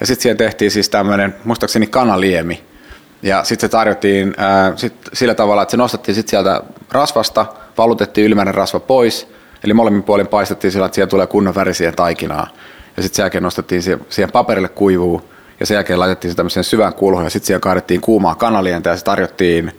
Ja 0.00 0.06
sitten 0.06 0.22
siihen 0.22 0.36
tehtiin 0.36 0.70
siis 0.70 0.88
tämmöinen, 0.88 1.34
muistaakseni 1.44 1.86
kanaliemi. 1.86 2.64
Ja 3.22 3.44
sitten 3.44 3.68
se 3.68 3.70
tarjottiin 3.70 4.34
ää, 4.36 4.72
sit 4.76 4.94
sillä 5.12 5.34
tavalla, 5.34 5.62
että 5.62 5.70
se 5.70 5.76
nostettiin 5.76 6.14
sitten 6.14 6.30
sieltä 6.30 6.62
rasvasta, 6.90 7.46
valutettiin 7.78 8.26
ylimääräinen 8.26 8.54
rasva 8.54 8.80
pois. 8.80 9.28
Eli 9.64 9.74
molemmin 9.74 10.02
puolin 10.02 10.26
paistettiin 10.26 10.72
sillä, 10.72 10.86
että 10.86 10.94
siellä 10.94 11.10
tulee 11.10 11.26
kunnon 11.26 11.54
värisiä 11.54 11.92
taikinaa. 11.92 12.48
Ja 12.96 13.02
sitten 13.02 13.16
sen 13.16 13.22
jälkeen 13.22 13.42
nostettiin 13.42 13.82
siihen 13.82 14.32
paperille 14.32 14.68
kuivuu. 14.68 15.30
Ja 15.60 15.66
sen 15.66 15.74
jälkeen 15.74 16.00
laitettiin 16.00 16.32
se 16.32 16.36
tämmöiseen 16.36 16.64
syvään 16.64 16.94
kulhoon 16.94 17.26
ja 17.26 17.30
sitten 17.30 17.46
siihen 17.46 17.60
kaadettiin 17.60 18.00
kuumaa 18.00 18.34
kanalientä 18.34 18.90
ja 18.90 18.96
se 18.96 19.04
tarjottiin 19.04 19.72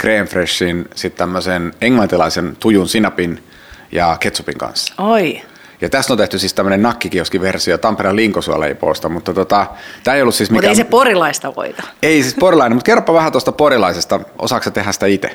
creme 0.00 0.26
freshin, 0.26 0.88
sitten 0.94 1.18
tämmöisen 1.18 1.72
englantilaisen 1.80 2.56
tujun 2.60 2.88
sinapin 2.88 3.44
ja 3.92 4.16
ketsupin 4.20 4.58
kanssa. 4.58 4.94
Oi. 4.98 5.42
Ja 5.80 5.88
tässä 5.88 6.12
on 6.12 6.18
tehty 6.18 6.38
siis 6.38 6.54
tämmöinen 6.54 6.82
nakkikioski-versio 6.82 7.78
Tampereen 7.78 8.16
linkosuoleipoista, 8.16 9.08
mutta 9.08 9.34
tota, 9.34 9.66
tämä 10.04 10.14
ei 10.14 10.22
ollut 10.22 10.34
siis 10.34 10.50
mikään... 10.50 10.62
Mutta 10.62 10.68
ei 10.68 10.84
se 10.84 10.90
porilaista 10.90 11.54
voita. 11.56 11.82
Ei 12.02 12.22
siis 12.22 12.34
porilainen, 12.34 12.76
mutta 12.76 12.86
kerropa 12.86 13.14
vähän 13.14 13.32
tuosta 13.32 13.52
porilaisesta. 13.52 14.20
Osaatko 14.38 14.70
tehdä 14.70 14.92
sitä 14.92 15.06
itse? 15.06 15.32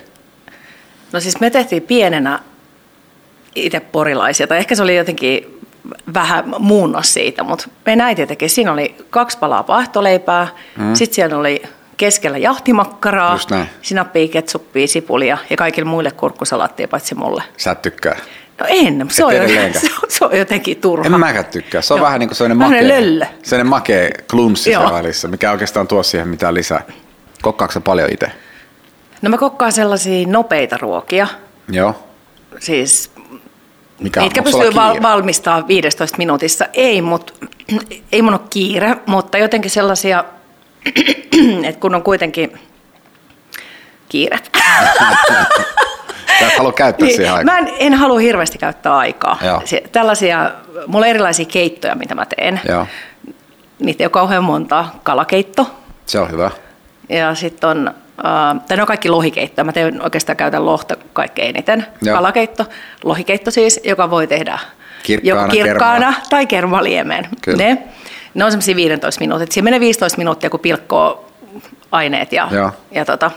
No 1.11 1.19
siis 1.19 1.39
me 1.39 1.49
tehtiin 1.49 1.83
pienenä 1.83 2.39
itse 3.55 3.79
porilaisia, 3.79 4.47
tai 4.47 4.57
ehkä 4.57 4.75
se 4.75 4.83
oli 4.83 4.95
jotenkin 4.95 5.59
vähän 6.13 6.53
muunnos 6.59 7.13
siitä, 7.13 7.43
mutta 7.43 7.67
meidän 7.85 8.07
äiti 8.07 8.27
teki, 8.27 8.49
siinä 8.49 8.71
oli 8.71 8.95
kaksi 9.09 9.37
palaa 9.37 9.63
paahtoleipää, 9.63 10.47
mm. 10.77 10.95
sitten 10.95 11.15
siellä 11.15 11.37
oli 11.37 11.61
keskellä 11.97 12.37
jahtimakkaraa, 12.37 13.39
sinappia, 13.81 14.27
ketsuppia, 14.27 14.87
sipulia 14.87 15.37
ja 15.49 15.57
kaikille 15.57 15.89
muille 15.89 16.11
kurkkusalaattia 16.11 16.87
paitsi 16.87 17.15
mulle. 17.15 17.43
Sä 17.57 17.75
tykkää? 17.75 18.17
No 18.63 18.69
en, 18.71 19.05
se 19.09 19.25
on, 19.25 19.33
se, 19.81 19.87
on, 20.03 20.09
se 20.09 20.25
on 20.25 20.37
jotenkin 20.37 20.77
turha. 20.81 21.05
En 21.05 21.19
mäkään 21.19 21.45
tykkää. 21.45 21.81
Se 21.81 21.93
on 21.93 21.99
Joo. 21.99 22.05
vähän 22.05 22.19
niin 22.19 22.29
kuin 22.29 22.35
sellainen 22.37 22.57
makea, 22.57 22.87
löllö. 22.87 23.25
sellainen 23.43 23.69
makea 23.69 24.09
klumpsi 24.29 24.71
välissä, 24.91 25.27
mikä 25.27 25.51
oikeastaan 25.51 25.87
tuo 25.87 26.03
siihen 26.03 26.27
mitään 26.27 26.53
lisää. 26.53 26.81
Kokkaako 27.41 27.81
paljon 27.81 28.09
itse? 28.13 28.31
No 29.21 29.29
mä 29.29 29.37
kokkaan 29.37 29.71
sellaisia 29.71 30.27
nopeita 30.27 30.77
ruokia. 30.77 31.27
Joo. 31.69 32.03
Siis 32.59 33.11
mikä 33.99 34.21
Mitkä 34.21 34.43
pystyy 34.43 34.75
val- 34.75 35.01
valmistaa 35.01 35.67
15 35.67 36.17
minuutissa. 36.17 36.65
Ei, 36.73 37.01
mut, 37.01 37.49
ei 38.11 38.21
mun 38.21 38.33
ole 38.33 38.41
kiire, 38.49 38.95
mutta 39.05 39.37
jotenkin 39.37 39.71
sellaisia, 39.71 40.23
että 41.67 41.79
kun 41.79 41.95
on 41.95 42.03
kuitenkin 42.03 42.59
kiire. 44.09 44.39
Sä 46.47 46.53
et 46.53 46.57
halua 46.57 46.71
käyttää 46.71 47.05
niin, 47.05 47.15
siihen 47.15 47.33
aikaa. 47.33 47.53
Mä 47.53 47.59
en, 47.59 47.73
en 47.79 47.93
halua 47.93 48.19
hirveästi 48.19 48.57
käyttää 48.57 48.97
aikaa. 48.97 49.39
Se, 49.65 49.83
tällaisia, 49.91 50.51
mulla 50.87 51.05
on 51.05 51.09
erilaisia 51.09 51.45
keittoja, 51.45 51.95
mitä 51.95 52.15
mä 52.15 52.25
teen. 52.25 52.61
Joo. 52.69 52.87
Niitä 53.79 54.03
ei 54.03 54.05
ole 54.05 54.11
kauhean 54.11 54.43
monta. 54.43 54.85
Kalakeitto. 55.03 55.67
Se 56.05 56.19
on 56.19 56.31
hyvä. 56.31 56.51
Ja 57.09 57.35
sitten 57.35 57.69
on, 57.69 57.87
äh, 57.87 58.65
tai 58.67 58.77
ne 58.77 58.83
on 58.83 58.87
kaikki 58.87 59.09
lohikeittoja. 59.09 59.65
Mä 59.65 59.71
teen 59.71 60.01
oikeastaan 60.01 60.37
käytän 60.37 60.65
lohta 60.65 60.95
kaikkein 61.13 61.49
eniten. 61.49 61.85
Joo. 62.01 62.15
Kalakeitto, 62.15 62.65
lohikeitto 63.03 63.51
siis, 63.51 63.79
joka 63.83 64.09
voi 64.09 64.27
tehdä 64.27 64.59
kirkkaana, 65.03 65.41
joko 65.41 65.51
kirkkaana 65.51 66.13
tai 66.29 66.45
kermaliemeen. 66.45 67.27
Ne, 67.57 67.77
ne 68.33 68.45
on 68.45 68.51
semmoisia 68.51 68.75
15 68.75 69.19
minuuttia. 69.21 69.53
Siinä 69.53 69.63
menee 69.63 69.79
15 69.79 70.17
minuuttia, 70.17 70.49
kun 70.49 70.59
pilkkoo 70.59 71.31
aineet 71.91 72.33
ja, 72.33 72.49
ja 72.91 73.05
tota, 73.05 73.31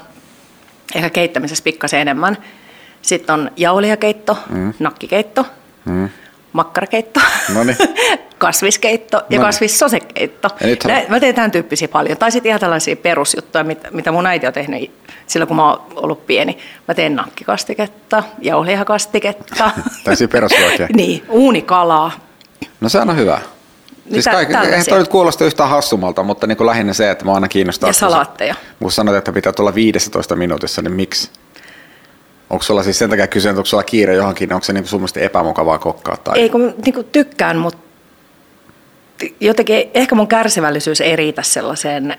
ehkä 0.94 1.10
keittämisessä 1.10 1.64
pikkasen 1.64 2.00
enemmän. 2.00 2.36
Sitten 3.02 3.34
on 3.34 3.50
jauhelihakeitto, 3.56 4.38
mm. 4.50 4.72
nakkikeitto, 4.78 5.46
mm. 5.84 6.08
makkarakeitto, 6.52 7.20
kasviskeitto 8.38 9.22
ja 9.30 9.40
kasvissosekeitto. 9.40 10.48
Ja 10.88 11.02
mä 11.08 11.20
teen 11.20 11.34
tämän 11.34 11.50
tyyppisiä 11.50 11.88
paljon. 11.88 12.18
Tai 12.18 12.32
sitten 12.32 12.50
ihan 12.50 12.60
tällaisia 12.60 12.96
perusjuttuja, 12.96 13.64
mitä 13.90 14.12
mun 14.12 14.26
äiti 14.26 14.46
on 14.46 14.52
tehnyt 14.52 14.90
silloin, 15.26 15.48
kun 15.48 15.56
mä 15.56 15.70
oon 15.70 15.82
ollut 15.96 16.26
pieni. 16.26 16.58
Mä 16.88 16.94
teen 16.94 17.16
nakkikastiketta, 17.16 18.22
jauhelihakastiketta. 18.40 19.70
Tällaisia 20.04 20.28
perusruokia. 20.38 20.88
niin, 20.96 21.24
uunikalaa. 21.28 22.10
No 22.80 22.88
se 22.88 22.98
on 22.98 23.16
hyvä. 23.16 23.40
Siis 24.12 24.24
kaikki, 24.24 24.54
eihän 24.54 24.86
toi 24.88 24.98
nyt 24.98 25.08
kuulosta 25.08 25.44
yhtään 25.44 25.68
hassumalta, 25.68 26.22
mutta 26.22 26.46
niin 26.46 26.56
kuin 26.56 26.66
lähinnä 26.66 26.92
se, 26.92 27.10
että 27.10 27.24
mä 27.24 27.32
aina 27.32 27.48
kiinnostaa. 27.48 27.88
Ja 27.88 27.92
salaatteja. 27.92 28.54
Kun 28.82 28.92
sanot, 28.92 29.14
että 29.14 29.32
pitää 29.32 29.52
tulla 29.52 29.74
15 29.74 30.36
minuutissa, 30.36 30.82
niin 30.82 30.92
miksi? 30.92 31.30
Onko 32.50 32.62
sulla 32.62 32.82
siis 32.82 32.98
sen 32.98 33.10
takia 33.10 33.26
kysyä, 33.26 33.50
onko 33.50 33.64
sulla 33.64 33.82
kiire 33.82 34.14
johonkin, 34.14 34.52
onko 34.52 34.64
se 34.64 34.72
niin 34.72 34.86
sun 34.86 35.00
mielestä 35.00 35.20
epämukavaa 35.20 35.78
kokkaa? 35.78 36.16
Tai? 36.16 36.38
Ei, 36.38 36.50
kun 36.50 36.74
niin 36.84 36.94
kuin 36.94 37.06
tykkään, 37.12 37.56
mutta 37.56 37.78
jotenkin 39.40 39.90
ehkä 39.94 40.14
mun 40.14 40.28
kärsivällisyys 40.28 41.00
ei 41.00 41.16
riitä 41.16 41.42
sellaiseen, 41.42 42.16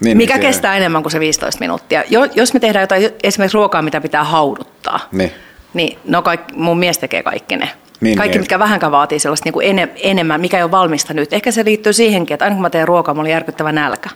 niin, 0.00 0.16
mikä 0.16 0.34
niin 0.34 0.40
kestää 0.40 0.76
enemmän 0.76 1.02
kuin 1.02 1.12
se 1.12 1.20
15 1.20 1.60
minuuttia. 1.60 2.04
Jos 2.34 2.54
me 2.54 2.60
tehdään 2.60 2.82
jotain, 2.82 3.10
esimerkiksi 3.22 3.54
ruokaa, 3.54 3.82
mitä 3.82 4.00
pitää 4.00 4.24
hauduttaa, 4.24 5.00
niin, 5.12 5.30
niin 5.74 5.98
no 6.04 6.22
kaikki, 6.22 6.54
mun 6.54 6.78
mies 6.78 6.98
tekee 6.98 7.22
kaikki 7.22 7.56
ne. 7.56 7.68
Niin, 8.00 8.16
kaikki, 8.16 8.34
niin. 8.34 8.42
mitkä 8.42 8.58
vähänkään 8.58 8.92
vaatii 8.92 9.18
sellaista 9.18 9.46
niin 9.46 9.52
kuin 9.52 9.78
enemmän, 9.96 10.40
mikä 10.40 10.56
ei 10.56 10.62
ole 10.62 10.70
valmista 10.70 11.14
nyt. 11.14 11.32
Ehkä 11.32 11.50
se 11.50 11.64
liittyy 11.64 11.92
siihenkin, 11.92 12.34
että 12.34 12.44
aina 12.44 12.54
kun 12.54 12.62
mä 12.62 12.70
teen 12.70 12.88
ruokaa, 12.88 13.14
mulla 13.14 13.26
on 13.26 13.30
järkyttävä 13.30 13.72
nälkä. 13.72 14.10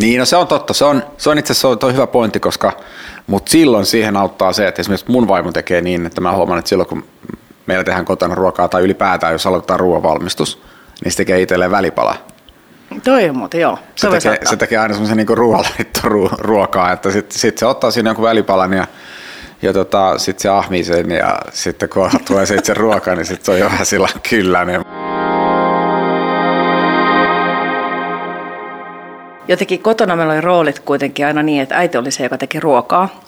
Niin, 0.00 0.18
no 0.18 0.24
se 0.24 0.36
on 0.36 0.46
totta. 0.46 0.74
Se 0.74 0.84
on, 0.84 1.02
se 1.18 1.30
on 1.30 1.38
itse 1.38 1.52
asiassa 1.52 1.92
hyvä 1.92 2.06
pointti, 2.06 2.40
koska 2.40 2.72
mutta 3.26 3.50
silloin 3.50 3.86
siihen 3.86 4.16
auttaa 4.16 4.52
se, 4.52 4.68
että 4.68 4.80
esimerkiksi 4.80 5.10
mun 5.10 5.28
vaimo 5.28 5.52
tekee 5.52 5.80
niin, 5.80 6.06
että 6.06 6.20
mä 6.20 6.32
huomaan, 6.32 6.58
että 6.58 6.68
silloin 6.68 6.88
kun 6.88 7.04
meillä 7.66 7.84
tehdään 7.84 8.04
kotona 8.04 8.34
ruokaa 8.34 8.68
tai 8.68 8.82
ylipäätään, 8.82 9.32
jos 9.32 9.46
aloitetaan 9.46 9.80
ruoanvalmistus, 9.80 10.62
niin 11.04 11.12
se 11.12 11.16
tekee 11.16 11.42
itselleen 11.42 11.70
välipala. 11.70 12.16
Toi 13.04 13.28
on 13.28 13.36
muuten, 13.36 13.60
joo. 13.60 13.78
Se, 13.94 14.10
tekee, 14.10 14.38
se 14.44 14.56
tekee 14.56 14.78
aina 14.78 14.94
semmoisen 14.94 15.16
niin 15.16 15.26
ruokaa, 16.38 16.92
että 16.92 17.10
sitten 17.10 17.38
sit 17.38 17.58
se 17.58 17.66
ottaa 17.66 17.90
siinä 17.90 18.08
jonkun 18.08 18.24
välipalan 18.24 18.72
ja 18.72 18.86
ja 19.62 19.72
tota, 19.72 20.18
sitten 20.18 20.42
se 20.42 20.48
ahmii 20.48 20.84
sen 20.84 21.10
ja 21.10 21.38
sitten 21.52 21.88
kun 21.88 22.10
tulee 22.26 22.46
se 22.46 22.54
itse 22.54 22.74
ruoka, 22.74 23.14
niin 23.14 23.26
sitten 23.26 23.44
se 23.44 23.52
on 23.52 23.58
jo 23.58 23.64
vähän 23.64 23.86
sillä 23.86 24.08
kylläinen. 24.30 24.84
Jotenkin 29.48 29.82
kotona 29.82 30.16
meillä 30.16 30.32
oli 30.32 30.40
roolit 30.40 30.78
kuitenkin 30.78 31.26
aina 31.26 31.42
niin, 31.42 31.62
että 31.62 31.76
äiti 31.76 31.98
oli 31.98 32.10
se, 32.10 32.22
joka 32.22 32.38
teki 32.38 32.60
ruokaa. 32.60 33.20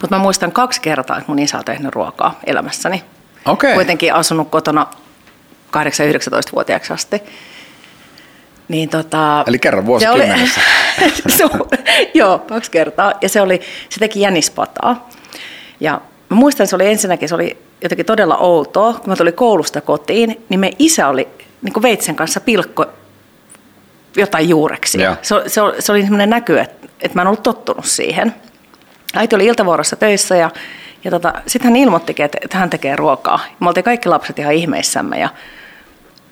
Mutta 0.00 0.16
mä 0.16 0.22
muistan 0.22 0.52
kaksi 0.52 0.80
kertaa, 0.80 1.18
että 1.18 1.28
mun 1.28 1.38
isä 1.38 1.58
on 1.58 1.64
tehnyt 1.64 1.94
ruokaa 1.94 2.40
elämässäni. 2.46 3.02
Okay. 3.44 3.74
Kuitenkin 3.74 4.14
asunut 4.14 4.48
kotona 4.50 4.86
8-19-vuotiaaksi 5.76 6.92
asti. 6.92 7.22
Niin 8.68 8.88
tota, 8.88 9.44
Eli 9.46 9.58
kerran 9.58 9.86
vuosikymmenessä. 9.86 10.60
joo, 12.14 12.38
kaksi 12.38 12.70
kertaa. 12.70 13.12
Ja 13.20 13.28
se, 13.28 13.40
oli, 13.40 13.60
se 13.88 14.00
teki 14.00 14.20
jänispataa. 14.20 15.08
Ja 15.80 16.00
mä 16.28 16.36
muistan, 16.36 16.66
se 16.66 16.76
oli 16.76 16.86
ensinnäkin 16.86 17.28
se 17.28 17.34
oli 17.34 17.56
jotenkin 17.82 18.06
todella 18.06 18.36
outoa. 18.36 18.92
Kun 18.92 19.08
mä 19.08 19.16
tulin 19.16 19.34
koulusta 19.34 19.80
kotiin, 19.80 20.44
niin 20.48 20.60
me 20.60 20.70
isä 20.78 21.08
oli 21.08 21.28
niin 21.62 21.72
kuin 21.72 21.82
veitsen 21.82 22.16
kanssa 22.16 22.40
pilkko 22.40 22.86
jotain 24.16 24.48
juureksi. 24.48 24.98
Se, 25.22 25.34
se, 25.46 25.60
se 25.78 25.92
oli 25.92 26.02
sellainen 26.02 26.30
näky, 26.30 26.58
että, 26.58 26.88
että 27.00 27.18
mä 27.18 27.22
en 27.22 27.28
ollut 27.28 27.42
tottunut 27.42 27.84
siihen. 27.84 28.34
Äiti 29.14 29.36
oli 29.36 29.46
iltavuorossa 29.46 29.96
töissä 29.96 30.36
ja, 30.36 30.50
ja 31.04 31.10
tota, 31.10 31.32
sitten 31.46 31.70
hän 31.70 31.76
ilmoittikin, 31.76 32.24
että, 32.24 32.38
että 32.44 32.58
hän 32.58 32.70
tekee 32.70 32.96
ruokaa. 32.96 33.40
Me 33.60 33.68
oltiin 33.68 33.84
kaikki 33.84 34.08
lapset 34.08 34.38
ihan 34.38 34.54
ihmeissämme 34.54 35.18
ja 35.18 35.28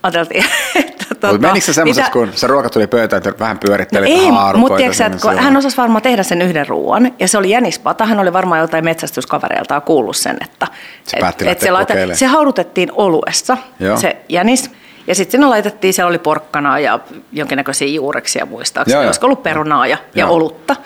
ajateltiin, 0.02 0.44
että 0.84 1.04
tota, 1.08 1.32
Mutta 1.32 1.46
menikö 1.46 1.66
se 1.66 1.72
semmoisessa, 1.72 2.02
mitä- 2.02 2.12
kun 2.12 2.30
se 2.34 2.46
ruoka 2.46 2.70
tuli 2.70 2.86
pöytään, 2.86 3.22
että 3.28 3.38
vähän 3.38 3.58
pyörittelit 3.58 4.10
No 4.10 4.20
ei, 4.20 4.58
mutta 4.58 4.76
tiedätkö, 4.76 4.96
sä, 4.96 5.04
sinne 5.04 5.16
että 5.16 5.28
kun 5.28 5.38
hän 5.38 5.56
osasi 5.56 5.76
varmaan 5.76 6.02
tehdä 6.02 6.22
sen 6.22 6.42
yhden 6.42 6.68
ruoan, 6.68 7.12
ja 7.18 7.28
se 7.28 7.38
oli 7.38 7.50
jänispata. 7.50 8.06
Hän 8.06 8.20
oli 8.20 8.32
varmaan 8.32 8.58
joltain 8.58 8.84
metsästyskavereiltaan 8.84 9.82
kuullut 9.82 10.16
sen, 10.16 10.36
että 10.44 10.66
Se 11.04 11.16
et, 11.16 11.22
lähteä 11.22 11.54
se, 11.58 11.70
laita, 11.70 11.94
se 12.12 12.26
haudutettiin 12.26 12.92
oluessa, 12.92 13.56
Joo. 13.80 13.96
se 13.96 14.16
jänis. 14.28 14.70
Ja 15.06 15.14
sitten 15.14 15.32
sinne 15.32 15.46
laitettiin, 15.46 15.94
siellä 15.94 16.08
oli 16.08 16.18
porkkanaa 16.18 16.78
ja 16.78 17.00
jonkinnäköisiä 17.32 17.88
juureksia 17.88 18.46
muistaakseni, 18.46 19.00
Joo, 19.00 19.06
olisiko 19.06 19.26
ollut 19.26 19.42
perunaa 19.42 19.86
ja, 19.86 19.98
ja 20.14 20.26
olutta. 20.26 20.76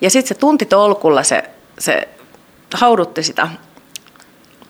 Ja 0.00 0.10
sitten 0.10 0.28
se 0.28 0.34
tunti 0.34 0.66
tolkulla 0.66 1.22
se, 1.22 1.44
se 1.78 2.08
haudutti 2.74 3.22
sitä 3.22 3.48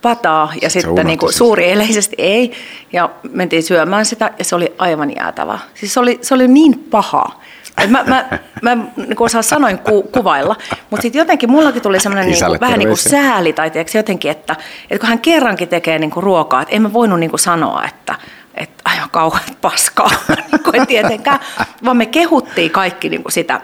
pataa 0.03 0.53
ja 0.63 0.71
sitten 0.71 0.91
unohti 0.91 1.07
niin 1.07 1.19
kuin 1.19 1.33
suuri 1.33 1.71
eleisesti 1.71 2.17
ei. 2.19 2.53
Ja 2.93 3.11
mentiin 3.31 3.63
syömään 3.63 4.07
sitä 4.07 4.31
ja 4.39 4.45
se 4.45 4.55
oli 4.55 4.75
aivan 4.79 5.17
jäätävää. 5.17 5.59
Siis 5.75 5.95
se 5.95 6.01
oli, 6.01 6.19
se 6.23 6.35
oli 6.35 6.49
niin 6.49 6.79
paha. 6.91 7.41
Et 7.83 7.91
mä, 7.91 8.05
mä, 8.07 8.29
mä 8.63 8.75
niin 8.97 9.17
kuin 9.17 9.27
osaa 9.27 9.43
sanoin 9.43 9.79
ku, 9.79 10.03
kuvailla, 10.03 10.57
mutta 10.91 11.03
sitten 11.03 11.19
jotenkin 11.19 11.51
mullakin 11.51 11.83
tuli 11.83 12.01
semmoinen 12.01 12.31
niin 12.31 12.61
vähän 12.61 12.79
niin 12.79 12.89
kuin 12.89 12.99
sääli 12.99 13.53
tai 13.53 13.71
tiedätkö, 13.71 13.99
jotenkin, 13.99 14.31
että, 14.31 14.57
että 14.91 14.99
kun 14.99 15.09
hän 15.09 15.19
kerrankin 15.19 15.69
tekee 15.69 15.99
niin 15.99 16.11
kuin 16.11 16.23
ruokaa, 16.23 16.63
että 16.63 16.75
en 16.75 16.83
mä 16.83 16.93
voinut 16.93 17.21
niin 17.21 17.31
kuin 17.31 17.41
sanoa, 17.41 17.85
että 17.85 18.15
että 18.55 18.83
aivan 18.85 19.11
kauhean 19.11 19.45
paskaa, 19.61 20.11
niin 20.53 20.63
kuin 20.65 20.81
ei 20.81 20.87
tietenkään, 20.87 21.41
vaan 21.85 21.97
me 21.97 22.07
kehuttiin 22.07 22.71
kaikki 22.71 23.09
niin 23.09 23.23
kuin 23.23 23.33
sitä, 23.33 23.61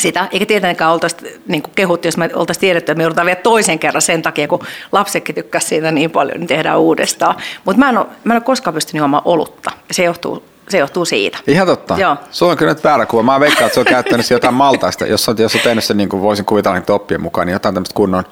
sitä, 0.00 0.28
eikä 0.32 0.46
tietenkään 0.46 0.92
oltaisi 0.92 1.16
niin 1.46 1.62
kuin 1.62 1.72
kehuttu, 1.74 2.08
jos 2.08 2.16
me 2.16 2.30
oltaisiin 2.34 2.60
tiedetty, 2.60 2.92
että 2.92 2.98
me 2.98 3.02
joudutaan 3.02 3.26
vielä 3.26 3.40
toisen 3.40 3.78
kerran 3.78 4.02
sen 4.02 4.22
takia, 4.22 4.48
kun 4.48 4.60
lapsetkin 4.92 5.34
tykkäsivät 5.34 5.68
siitä 5.68 5.92
niin 5.92 6.10
paljon, 6.10 6.40
niin 6.40 6.46
tehdään 6.48 6.78
uudestaan. 6.78 7.34
Mutta 7.64 7.78
mä 7.78 7.88
en 7.88 7.98
ole, 7.98 8.06
mä 8.24 8.34
en 8.34 8.36
ole 8.36 8.44
koskaan 8.44 8.74
pystynyt 8.74 8.98
juomaan 8.98 9.22
olutta, 9.24 9.70
ja 9.88 9.94
se 9.94 10.04
johtuu, 10.04 10.44
se 10.68 10.78
johtuu 10.78 11.04
siitä. 11.04 11.38
Ihan 11.46 11.66
totta. 11.66 11.96
Joo. 11.98 12.16
Sulla 12.30 12.52
on 12.52 12.58
kyllä 12.58 12.72
nyt 12.72 12.84
väärä 12.84 13.06
kuva. 13.06 13.22
Mä 13.22 13.40
veikkaan, 13.40 13.66
että 13.66 13.74
se 13.74 13.80
on 13.80 13.86
käyttänyt 13.86 14.30
jotain 14.30 14.54
maltaista. 14.54 15.06
Jos 15.06 15.28
on, 15.28 15.36
jos 15.38 15.54
on 15.54 15.60
tehnyt 15.60 15.84
sen, 15.84 15.96
niin 15.96 16.08
kuin 16.08 16.22
voisin 16.22 16.44
kuvitella 16.44 16.78
niitä 16.78 16.94
oppien 16.94 17.22
mukaan, 17.22 17.46
niin 17.46 17.52
jotain 17.52 17.74
tämmöistä 17.74 17.94
kunnon 17.94 18.24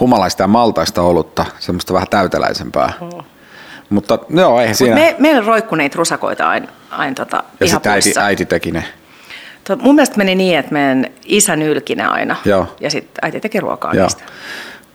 humalaista 0.00 0.42
ja 0.42 0.46
maltaista 0.46 1.02
olutta, 1.02 1.44
semmoista 1.58 1.94
vähän 1.94 2.08
täyteläisempää. 2.08 2.92
Mutta 3.90 4.18
joo, 4.30 4.60
eihän 4.60 4.70
Mut 4.70 4.76
siinä. 4.76 4.94
me, 4.94 5.16
meillä 5.18 5.46
roikkui 5.46 5.78
niitä 5.78 5.96
rusakoita 5.98 6.48
aina, 6.48 6.66
aina 6.90 7.14
tota, 7.14 7.44
ja 7.60 7.68
sitten 7.68 7.92
äiti, 7.92 8.12
äiti 8.20 8.44
teki 8.46 8.70
ne. 8.70 8.84
To- 9.64 9.76
Mun 9.76 9.94
mielestä 9.94 10.16
meni 10.16 10.34
niin, 10.34 10.58
että 10.58 10.72
meidän 10.72 11.06
isä 11.24 11.56
nylki 11.56 11.94
ne 11.94 12.04
aina, 12.06 12.36
Joo. 12.44 12.66
ja 12.80 12.90
sitten 12.90 13.14
äiti 13.22 13.40
teki 13.40 13.60
ruokaa 13.60 13.94
Joo. 13.94 14.02
niistä. 14.04 14.22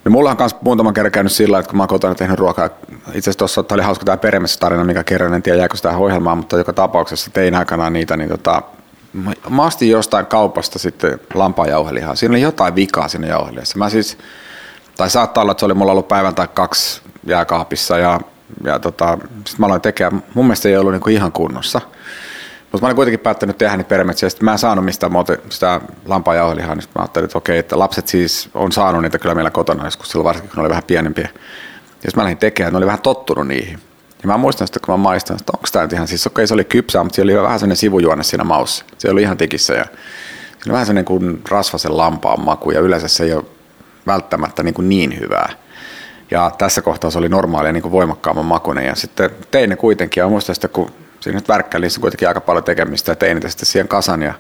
No 0.06 0.12
mulla 0.12 0.32
on 0.32 0.36
myös 0.40 0.56
muutaman 0.62 0.94
kerran 0.94 1.12
käynyt 1.12 1.32
sillä, 1.32 1.60
että 1.60 1.70
kun 1.70 1.78
mä 1.78 1.84
oon 1.84 1.88
kotona 1.88 2.16
tehnyt 2.16 2.40
ruokaa, 2.40 2.66
itse 2.66 3.10
asiassa 3.18 3.38
tuossa 3.38 3.64
tämä 3.64 3.76
oli 3.76 3.84
hauska 3.84 4.06
tämä 4.06 4.18
tarina, 4.60 4.84
mikä 4.84 5.04
kerran, 5.04 5.34
en 5.34 5.42
tiedä 5.42 5.58
jääkö 5.60 5.76
sitä 5.78 5.90
tähän 5.90 6.02
ohjelmaan, 6.04 6.38
mutta 6.38 6.58
joka 6.58 6.74
tapauksessa 6.74 7.32
tein 7.32 7.56
aikanaan 7.56 7.94
niitä, 7.94 8.18
niin 8.18 8.30
tota, 8.30 8.62
mä- 9.14 9.32
mä 9.50 9.64
ostin 9.66 9.90
jostain 9.90 10.26
kaupasta 10.26 10.80
sitten 10.80 11.20
lampaajauhelihaa. 11.34 12.16
Siinä 12.16 12.32
oli 12.34 12.42
jotain 12.42 12.76
vikaa 12.76 13.08
siinä 13.08 13.28
jauhelihassa. 13.28 13.78
Mä 13.78 13.90
siis, 13.90 14.18
tai 14.98 15.10
saattaa 15.10 15.42
olla, 15.42 15.52
että 15.52 15.60
se 15.60 15.66
oli 15.66 15.74
mulla 15.74 15.92
ollut 15.92 16.08
päivän 16.08 16.36
tai 16.36 16.48
kaksi 16.54 17.02
jääkaapissa 17.28 17.98
ja, 17.98 18.20
ja 18.64 18.80
tota, 18.80 19.18
sitten 19.22 19.56
mä 19.58 19.66
aloin 19.66 19.82
tekemään, 19.82 20.24
mun 20.34 20.46
mielestä 20.46 20.64
se 20.64 20.70
ei 20.70 20.78
ollut 20.78 20.94
niinku 20.94 21.10
ihan 21.10 21.32
kunnossa. 21.32 21.82
Mutta 22.72 22.86
mä 22.86 22.88
olin 22.88 22.96
kuitenkin 22.96 23.20
päättänyt 23.20 23.58
tehdä 23.58 23.78
niitä 23.78 23.90
perimetsiä, 23.90 24.30
sitten 24.30 24.46
mä 24.46 24.52
en 24.52 24.58
saanut 24.60 24.86
mistään 24.86 25.12
muuta 25.12 25.34
sitä 25.50 25.82
lampaajauhelihaa, 26.06 26.76
niin 26.76 26.82
sit 26.82 26.96
mä 26.96 27.02
ajattelin, 27.02 27.26
että 27.26 27.38
okei, 27.38 27.58
että 27.58 27.80
lapset 27.80 28.08
siis 28.08 28.50
on 28.54 28.72
saanut 28.72 29.02
niitä 29.02 29.20
kyllä 29.20 29.36
meillä 29.36 29.52
kotona 29.52 29.86
joskus 29.86 30.12
silloin 30.12 30.26
varsinkin, 30.26 30.50
kun 30.50 30.58
ne 30.58 30.62
oli 30.62 30.70
vähän 30.70 30.84
pienempiä. 30.88 31.30
Ja 31.34 31.40
sitten 31.94 32.12
mä 32.16 32.24
lähdin 32.24 32.38
tekemään, 32.38 32.74
ne 32.74 32.78
oli 32.78 32.86
vähän 32.86 33.02
tottunut 33.02 33.48
niihin. 33.48 33.80
Ja 34.22 34.28
mä 34.28 34.38
muistan 34.38 34.68
sitten, 34.68 34.82
kun 34.86 34.94
mä 34.94 34.98
maistoin, 34.98 35.40
että 35.40 35.52
onko 35.56 35.68
tämä 35.72 35.88
ihan, 35.94 36.08
siis 36.08 36.28
okei 36.28 36.48
se 36.48 36.54
oli 36.54 36.64
kypsää, 36.64 37.04
mutta 37.04 37.16
siellä 37.16 37.32
oli 37.32 37.44
vähän 37.44 37.60
sellainen 37.60 37.78
sivujuonne 37.78 38.24
siinä 38.24 38.44
maussa. 38.44 38.86
Se 38.98 39.10
oli 39.10 39.22
ihan 39.22 39.38
tikissä 39.38 39.74
ja 39.74 39.84
siinä 39.84 40.66
oli 40.66 40.74
vähän 40.74 40.86
sellainen 40.86 41.06
kuin 41.06 41.42
rasvasen 41.50 41.98
lampaan 41.98 42.42
maku 42.42 42.72
ja 42.72 42.80
yleensä 42.80 43.08
se 43.08 43.24
ei 43.24 43.34
ole 43.34 43.46
välttämättä 44.08 44.64
niin, 44.64 44.74
kuin 44.74 44.90
niin 44.90 45.20
hyvää. 45.20 45.50
Ja 46.32 46.52
tässä 46.58 46.82
kohtaa 46.82 47.12
se 47.12 47.18
oli 47.18 47.30
normaalia 47.30 47.72
niin 47.72 47.82
kuin 47.82 47.92
voimakkaamman 47.92 48.46
makuinen 48.46 48.86
ja 48.86 48.96
sitten 48.96 49.30
tein 49.52 49.70
ne 49.70 49.76
kuitenkin 49.76 50.22
ja 50.22 50.30
muistan 50.30 50.56
sitten, 50.56 50.70
kun 50.70 50.92
siinä 51.20 51.38
nyt 51.40 51.48
värkkäili, 51.48 51.86
niin 51.86 52.02
kuitenkin 52.02 52.28
aika 52.28 52.42
paljon 52.42 52.64
tekemistä 52.64 53.12
ja 53.12 53.16
tein 53.16 53.36
niitä 53.36 53.50
sitten 53.50 53.66
siihen 53.66 53.88
kasan 53.88 54.22
ja 54.22 54.34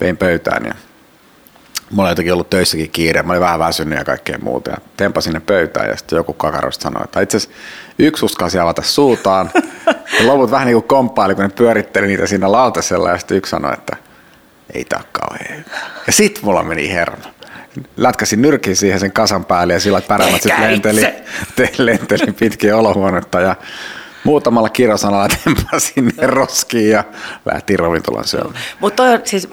vein 0.00 0.16
pöytään 0.16 0.64
ja 0.64 0.74
mulla 1.90 2.02
oli 2.02 2.10
jotenkin 2.10 2.32
ollut 2.32 2.50
töissäkin 2.50 2.90
kiire, 2.90 3.22
mä 3.22 3.32
olin 3.32 3.40
vähän 3.40 3.58
väsynyt 3.58 3.98
ja 3.98 4.04
kaikkea 4.04 4.38
muuta. 4.42 4.70
Ja 4.70 4.76
tempasin 4.96 5.32
ne 5.32 5.40
pöytään 5.40 5.88
ja 5.88 5.96
sitten 5.96 6.16
joku 6.16 6.32
kakarosta 6.32 6.82
sanoi, 6.82 7.04
että 7.04 7.20
itse 7.20 7.36
asiassa 7.36 7.56
yksi 7.98 8.24
uskalsi 8.24 8.58
avata 8.58 8.82
suutaan. 8.82 9.50
Ja 9.86 10.26
loput 10.26 10.50
vähän 10.50 10.66
niin 10.66 10.74
kuin 10.74 10.88
komppaili, 10.88 11.34
kun 11.34 11.44
ne 11.44 11.50
pyöritteli 11.50 12.06
niitä 12.06 12.26
siinä 12.26 12.52
lautasella 12.52 13.10
ja 13.10 13.18
sitten 13.18 13.36
yksi 13.36 13.50
sanoi, 13.50 13.72
että 13.72 13.96
ei 14.74 14.84
tää 14.84 14.98
ole 14.98 15.06
kauhean 15.12 15.56
hyvä. 15.56 15.78
Ja 16.06 16.12
sit 16.12 16.40
mulla 16.42 16.62
meni 16.62 16.92
hermo. 16.92 17.24
Lätkäsin 17.96 18.42
nyrkin 18.42 18.76
siihen 18.76 19.00
sen 19.00 19.12
kasan 19.12 19.44
päälle 19.44 19.72
ja 19.72 19.80
sillä 19.80 20.00
pärämät 20.00 20.42
sitten 20.42 20.70
lenteli, 20.70 21.00
te, 21.56 21.70
lenteli 21.78 22.32
pitkin 22.32 22.74
olohuonetta 22.74 23.40
ja 23.40 23.56
muutamalla 24.24 24.68
kirjosanalla 24.68 25.28
tempasin 25.44 26.12
ne 26.16 26.26
roskiin 26.26 26.90
ja 26.90 27.04
lähtiin 27.44 27.78
ravintolan 27.78 28.24
syömään. 28.24 28.54
Mutta 28.80 29.02
siis, 29.24 29.48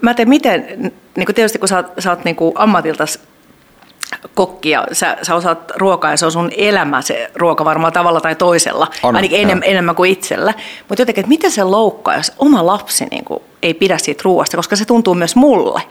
mä 0.00 0.14
teen 0.14 0.28
miten, 0.28 0.92
niin 1.16 1.34
tietysti 1.34 1.58
kun 1.58 1.68
sä 1.68 1.84
sä 1.98 2.10
oot 2.10 2.24
niin 2.24 2.36
ammatiltas 2.54 3.18
kokki 4.34 4.70
ja 4.70 4.86
sä, 4.92 5.16
sä 5.22 5.34
osaat 5.34 5.72
ruokaa 5.76 6.10
ja 6.10 6.16
se 6.16 6.26
on 6.26 6.32
sun 6.32 6.50
elämä 6.56 7.02
se 7.02 7.30
ruoka 7.34 7.64
varmaan 7.64 7.92
tavalla 7.92 8.20
tai 8.20 8.34
toisella, 8.34 8.90
On, 9.02 9.16
ainakin 9.16 9.40
enem, 9.40 9.60
enemmän 9.64 9.94
kuin 9.94 10.10
itsellä. 10.10 10.54
Mutta 10.88 11.02
jotenkin, 11.02 11.22
että 11.22 11.28
miten 11.28 11.50
se 11.50 11.64
loukkaa, 11.64 12.16
jos 12.16 12.32
oma 12.38 12.66
lapsi 12.66 13.06
niin 13.10 13.24
kuin, 13.24 13.42
ei 13.62 13.74
pidä 13.74 13.98
siitä 13.98 14.22
ruoasta, 14.24 14.56
koska 14.56 14.76
se 14.76 14.84
tuntuu 14.84 15.14
myös 15.14 15.36
mulle. 15.36 15.82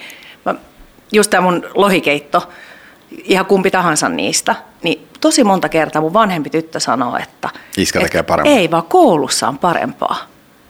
Mä, 0.45 0.55
just 1.11 1.29
tämä 1.31 1.41
mun 1.41 1.63
lohikeitto, 1.75 2.49
ihan 3.23 3.45
kumpi 3.45 3.71
tahansa 3.71 4.09
niistä, 4.09 4.55
niin 4.83 5.07
tosi 5.21 5.43
monta 5.43 5.69
kertaa 5.69 6.01
mun 6.01 6.13
vanhempi 6.13 6.49
tyttö 6.49 6.79
sanoo, 6.79 7.17
että, 7.17 7.49
Iskä 7.77 7.99
tekee 7.99 8.19
että 8.19 8.27
parempaa. 8.27 8.53
ei 8.59 8.71
vaan 8.71 8.83
koulussa 8.83 9.47
on 9.47 9.57
parempaa. 9.57 10.17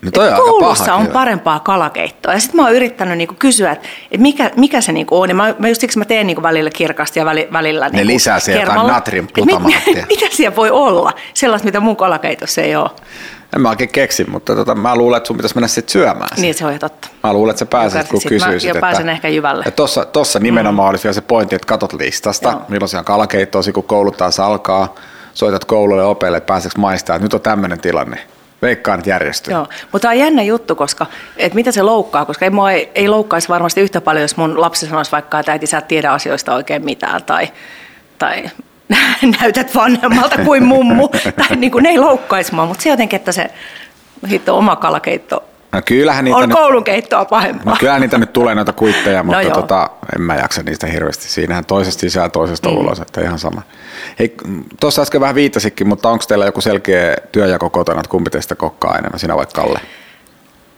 No 0.01 0.11
toi 0.11 0.23
on 0.27 0.33
Et 0.33 0.39
aika 0.39 0.49
koulussa 0.49 0.85
paha 0.85 0.97
on 0.97 1.07
parempaa 1.07 1.59
kalakeittoa. 1.59 2.33
Ja 2.33 2.39
sitten 2.39 2.55
mä 2.55 2.63
oon 2.63 2.75
yrittänyt 2.75 3.17
niinku 3.17 3.35
kysyä, 3.39 3.71
että 3.71 3.87
et 4.11 4.21
mikä, 4.21 4.51
mikä 4.55 4.81
se 4.81 4.91
niinku 4.91 5.21
on. 5.21 5.29
Ja 5.29 5.35
mä, 5.35 5.55
mä 5.59 5.67
just 5.67 5.81
siksi 5.81 5.99
mä 5.99 6.05
teen 6.05 6.27
niinku 6.27 6.43
välillä 6.43 6.69
kirkasti 6.69 7.19
ja 7.19 7.25
väli, 7.25 7.47
välillä 7.51 7.89
niinku 7.89 8.07
lisää 8.07 8.39
siihen 8.39 8.61
jotain 8.61 8.87
natriumglutamaattia. 8.87 9.79
Et 9.87 9.95
mit- 9.95 10.07
mitä 10.21 10.25
siellä 10.35 10.55
voi 10.55 10.69
olla? 10.69 11.13
Sellaista, 11.33 11.65
mitä 11.65 11.79
mun 11.79 11.95
kalakeitossa 11.95 12.61
ei 12.61 12.75
ole. 12.75 12.89
En 13.55 13.61
mä 13.61 13.69
oikein 13.69 13.89
keksi, 13.89 14.23
mutta 14.29 14.55
tota, 14.55 14.75
mä 14.75 14.95
luulen, 14.95 15.17
että 15.17 15.27
sun 15.27 15.37
pitäisi 15.37 15.55
mennä 15.55 15.67
sitten 15.67 15.91
syömään. 15.91 16.29
se. 16.35 16.41
Niin 16.41 16.53
se 16.53 16.65
on 16.65 16.71
ihan 16.71 16.79
totta. 16.79 17.07
Mä 17.23 17.33
luulen, 17.33 17.51
että 17.51 17.59
sä 17.59 17.65
pääset, 17.65 17.99
Joka- 17.99 18.09
kun 18.11 18.21
sit 18.21 18.31
mä 18.31 18.45
kysyisit. 18.45 18.75
jo 18.75 18.81
pääsen 18.81 19.09
ehkä 19.09 19.27
jyvälle. 19.27 19.63
Ja 19.65 19.71
tossa, 19.71 20.05
tossa 20.05 20.39
nimenomaan 20.39 20.87
mm. 20.87 20.89
olisi 20.89 21.03
vielä 21.03 21.13
se 21.13 21.21
pointti, 21.21 21.55
että 21.55 21.67
katot 21.67 21.93
listasta, 21.93 22.49
Joo. 22.49 22.61
milloin 22.69 22.89
siellä 22.89 23.01
on 23.01 23.05
kalakeittoasi, 23.05 23.71
kun 23.71 23.83
koulut 23.83 24.17
taas 24.17 24.39
alkaa, 24.39 24.95
soitat 25.33 25.65
koululle 25.65 26.01
ja 26.01 26.07
opeille, 26.07 26.37
että 26.37 26.47
pääseekö 26.47 26.79
maistaa, 26.79 27.15
että 27.15 27.25
nyt 27.25 27.33
on 27.33 27.41
tämmöinen 27.41 27.79
tilanne. 27.79 28.17
Veikkaan, 28.61 28.99
että 28.99 29.09
järjestyy. 29.09 29.53
Joo, 29.53 29.67
mutta 29.91 29.99
tämä 29.99 30.11
on 30.11 30.19
jännä 30.19 30.43
juttu, 30.43 30.75
koska 30.75 31.05
että 31.37 31.55
mitä 31.55 31.71
se 31.71 31.81
loukkaa, 31.81 32.25
koska 32.25 32.45
ei, 32.45 32.49
mua 32.49 32.71
ei, 32.71 32.91
ei 32.95 33.07
loukkaisi 33.07 33.49
varmasti 33.49 33.81
yhtä 33.81 34.01
paljon, 34.01 34.21
jos 34.21 34.37
mun 34.37 34.61
lapsi 34.61 34.87
sanoisi 34.87 35.11
vaikka, 35.11 35.39
että 35.39 35.51
äiti 35.51 35.67
sä 35.67 35.77
et 35.77 35.87
tiedä 35.87 36.11
asioista 36.11 36.55
oikein 36.55 36.85
mitään 36.85 37.23
tai, 37.23 37.47
tai 38.17 38.43
näytät 39.41 39.75
vanhemmalta 39.75 40.37
kuin 40.45 40.63
mummu. 40.63 41.07
tai 41.47 41.55
niin 41.55 41.71
kuin, 41.71 41.83
ne 41.83 41.89
ei 41.89 41.97
loukkaisi 41.97 42.55
mua, 42.55 42.65
mutta 42.65 42.83
se 42.83 42.89
jotenkin, 42.89 43.17
että 43.17 43.31
se 43.31 43.49
hitto 44.29 44.57
oma 44.57 44.75
kalakeitto 44.75 45.43
No 45.75 45.81
kyllähän 45.85 46.25
niitä 46.25 46.37
on 46.37 46.49
nyt, 46.49 46.57
koulun 46.57 46.83
keittoa 46.83 47.25
pahempaa. 47.25 47.73
no 47.73 47.77
kyllähän 47.79 48.01
niitä 48.01 48.17
nyt 48.17 48.33
tulee 48.33 48.55
noita 48.55 48.73
kuitteja, 48.73 49.23
mutta 49.23 49.41
joo. 49.41 49.53
tota, 49.53 49.89
en 50.15 50.21
mä 50.21 50.35
jaksa 50.35 50.63
niistä 50.63 50.87
hirveästi. 50.87 51.27
Siinähän 51.27 51.65
toisesta 51.65 52.01
sisään 52.01 52.31
toisesta 52.31 52.69
mm. 52.69 52.77
ulos, 52.77 52.99
että 52.99 53.21
ihan 53.21 53.39
sama. 53.39 53.61
Hei, 54.19 54.35
tuossa 54.79 55.01
äsken 55.01 55.21
vähän 55.21 55.35
viittasikin, 55.35 55.87
mutta 55.87 56.09
onko 56.09 56.25
teillä 56.27 56.45
joku 56.45 56.61
selkeä 56.61 57.15
työjako 57.31 57.69
kotona, 57.69 57.99
että 57.99 58.09
kumpi 58.09 58.29
teistä 58.29 58.55
kokkaa 58.55 58.97
enemmän, 58.97 59.19
sinä 59.19 59.35
vai 59.35 59.45
Kalle? 59.53 59.79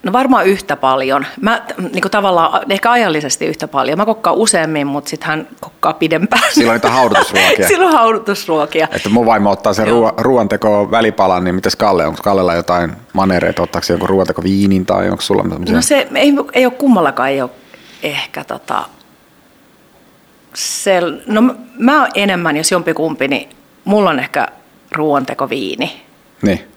No 0.03 0.13
varmaan 0.13 0.45
yhtä 0.45 0.75
paljon. 0.75 1.25
Mä 1.41 1.62
niin 1.77 2.01
kuin 2.01 2.12
tavallaan 2.12 2.71
ehkä 2.71 2.91
ajallisesti 2.91 3.45
yhtä 3.45 3.67
paljon. 3.67 3.97
Mä 3.97 4.05
kokkaan 4.05 4.36
useammin, 4.36 4.88
mutta 4.88 5.10
sitten 5.10 5.27
hän 5.27 5.47
kokkaa 5.60 5.93
pidempään. 5.93 6.41
Silloin 6.53 6.75
niitä 6.75 6.89
haudutusruokia. 6.91 7.67
Silloin 7.73 7.93
haudutusruokia. 7.93 8.88
Että 8.91 9.10
mun 9.10 9.25
vaimo 9.25 9.51
ottaa 9.51 9.73
sen 9.73 9.88
ruo- 9.88 10.13
ruoanteko 10.17 10.91
välipalan, 10.91 11.43
niin 11.43 11.55
mites 11.55 11.75
Kalle, 11.75 12.05
onko 12.07 12.19
Kallella 12.23 12.53
jotain 12.53 12.91
manereita, 13.13 13.62
ottaako 13.63 13.86
se 13.86 13.93
jonkun 13.93 14.10
ruoanteko 14.10 14.43
viinin 14.43 14.86
tai 14.86 15.10
onko 15.10 15.21
sulla 15.21 15.43
tämmöisiä? 15.49 15.75
No 15.75 15.81
se 15.81 16.07
ei, 16.15 16.33
ei 16.53 16.65
ole 16.65 16.73
kummallakaan 16.73 17.29
ei 17.29 17.41
ole 17.41 17.49
ehkä 18.03 18.43
tota, 18.43 18.83
sel, 20.53 21.17
no 21.27 21.41
mä- 21.41 21.55
mä 21.79 21.99
oon 22.01 22.10
enemmän, 22.15 22.57
jos 22.57 22.71
jompikumpi, 22.71 23.27
niin 23.27 23.49
mulla 23.86 24.10
on 24.10 24.19
ehkä 24.19 24.47
ruoanteko 24.91 25.49
viini, 25.49 26.01
Niin, 26.41 26.67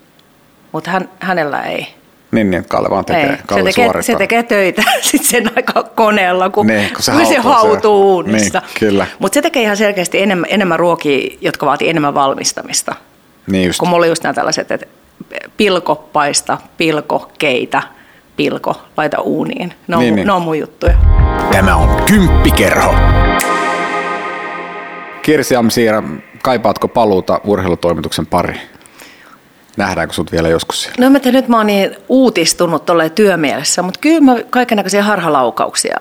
mutta 0.73 0.91
hän, 0.91 1.09
hänellä 1.21 1.63
ei. 1.63 1.87
Niin, 2.33 2.51
niin, 2.51 2.59
että 2.61 2.69
Kalle 2.69 2.91
vaan 2.91 3.05
tekee, 3.05 3.31
ei. 3.31 3.37
Kalle 3.47 3.63
Se, 3.63 3.65
tekee, 3.65 3.85
suorittaa. 3.87 4.03
se 4.03 4.19
tekee 4.19 4.43
töitä 4.43 4.83
sitten 5.01 5.29
sen 5.31 5.51
aikaa 5.57 5.83
koneella, 5.83 6.51
kun, 6.51 6.67
Niin, 6.67 6.93
kun 6.95 7.03
se 7.03 7.13
kun 7.13 7.27
se 7.27 7.39
hautuu 7.39 8.15
uunissa. 8.15 8.59
Niin, 8.59 8.71
kyllä. 8.81 9.07
Mutta 9.19 9.35
se 9.35 9.43
tekee 9.43 9.63
ihan 9.63 9.77
selkeästi 9.77 10.23
enemmän, 10.23 10.47
enemmän 10.51 10.79
ruokia, 10.79 11.37
jotka 11.41 11.67
vaatii 11.67 11.89
enemmän 11.91 12.15
valmistamista. 12.15 12.95
Niin 13.47 13.67
just. 13.67 13.79
Kun 13.79 13.89
mulla 13.89 14.05
on 14.05 14.09
just 14.09 14.23
nämä 14.23 14.33
tällaiset, 14.35 14.71
että 14.71 14.87
pilko, 15.57 16.09
paista, 16.13 16.59
pilko, 16.77 17.31
keitä, 17.39 17.83
pilko, 18.37 18.83
laita 18.97 19.21
uuniin. 19.21 19.75
Ne 19.89 19.97
on, 19.97 20.03
Niin, 20.03 20.07
niin, 20.07 20.17
niin. 20.17 20.27
ne 20.27 20.33
on 20.33 20.43
mun 20.43 20.59
juttuja. 20.59 20.95
Tämä 21.53 21.77
on 21.77 22.03
Kymppikerho. 22.07 22.95
Kirsi 25.23 25.57
Amsiira, 25.57 26.03
kaipaatko 26.43 26.89
paluuta 26.89 27.41
urheilutoimituksen 27.45 28.27
pariin? 28.27 28.61
Nähdäänkö 29.81 30.15
sut 30.15 30.33
vielä 30.33 30.49
joskus 30.49 30.83
siellä? 30.83 31.05
No 31.05 31.11
mä 31.11 31.19
nyt 31.33 31.49
mä 31.49 31.57
oon 31.57 31.67
niin 31.67 31.97
uutistunut 32.09 32.87
tolleen 32.87 33.11
työmielessä, 33.11 33.83
mutta 33.83 34.01
kyllä 34.01 34.21
mä 34.21 34.37
kaikenlaisia 34.51 35.03
harhalaukauksia 35.03 35.97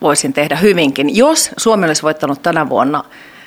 voisin 0.00 0.32
tehdä 0.32 0.56
hyvinkin. 0.56 1.16
Jos 1.16 1.50
Suomi 1.56 1.86
olisi 1.86 2.02
voittanut 2.02 2.42
tänä 2.42 2.68
vuonna 2.68 3.04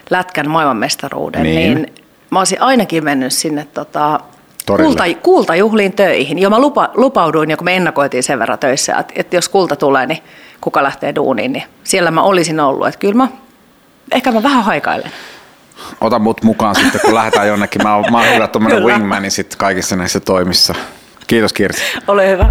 Lätkän 0.09 0.49
maailmanmestaruuden, 0.49 1.43
Niin. 1.43 1.73
niin, 1.73 1.93
mä 2.31 2.39
olisin 2.39 2.61
ainakin 2.61 3.03
mennyt 3.03 3.33
sinne 3.33 3.67
tota, 3.73 4.19
Torille. 4.65 4.87
kulta, 4.89 5.03
kultajuhliin 5.21 5.93
töihin. 5.93 6.39
Jo 6.39 6.49
mä 6.49 6.59
lupa, 6.59 6.89
lupauduin, 6.93 7.49
ja 7.49 7.57
kun 7.57 7.65
me 7.65 7.75
ennakoitiin 7.75 8.23
sen 8.23 8.39
verran 8.39 8.59
töissä, 8.59 8.95
että, 8.95 9.13
että 9.17 9.35
jos 9.35 9.49
kulta 9.49 9.75
tulee, 9.75 10.05
niin 10.05 10.19
kuka 10.61 10.83
lähtee 10.83 11.15
duuniin, 11.15 11.53
niin 11.53 11.63
siellä 11.83 12.11
mä 12.11 12.21
olisin 12.21 12.59
ollut. 12.59 12.87
Että 12.87 12.99
kyllä 12.99 13.15
mä, 13.15 13.27
ehkä 14.11 14.31
mä 14.31 14.43
vähän 14.43 14.63
haikailen. 14.63 15.11
Ota 16.01 16.19
mut 16.19 16.43
mukaan 16.43 16.75
sitten, 16.75 17.01
kun 17.05 17.15
lähdetään 17.15 17.47
jonnekin. 17.47 17.83
Mä 17.83 17.95
oon, 17.95 18.05
mä 18.11 18.17
oon 18.17 18.33
hyvä 18.35 18.47
tuommoinen 18.47 18.81
Kyllä. 18.81 18.93
wingmani 18.93 19.29
sitten 19.29 19.57
kaikissa 19.57 19.95
näissä 19.95 20.19
toimissa. 20.19 20.75
Kiitos 21.27 21.53
Kirsi. 21.53 21.81
Ole 22.07 22.29
hyvä. 22.29 22.49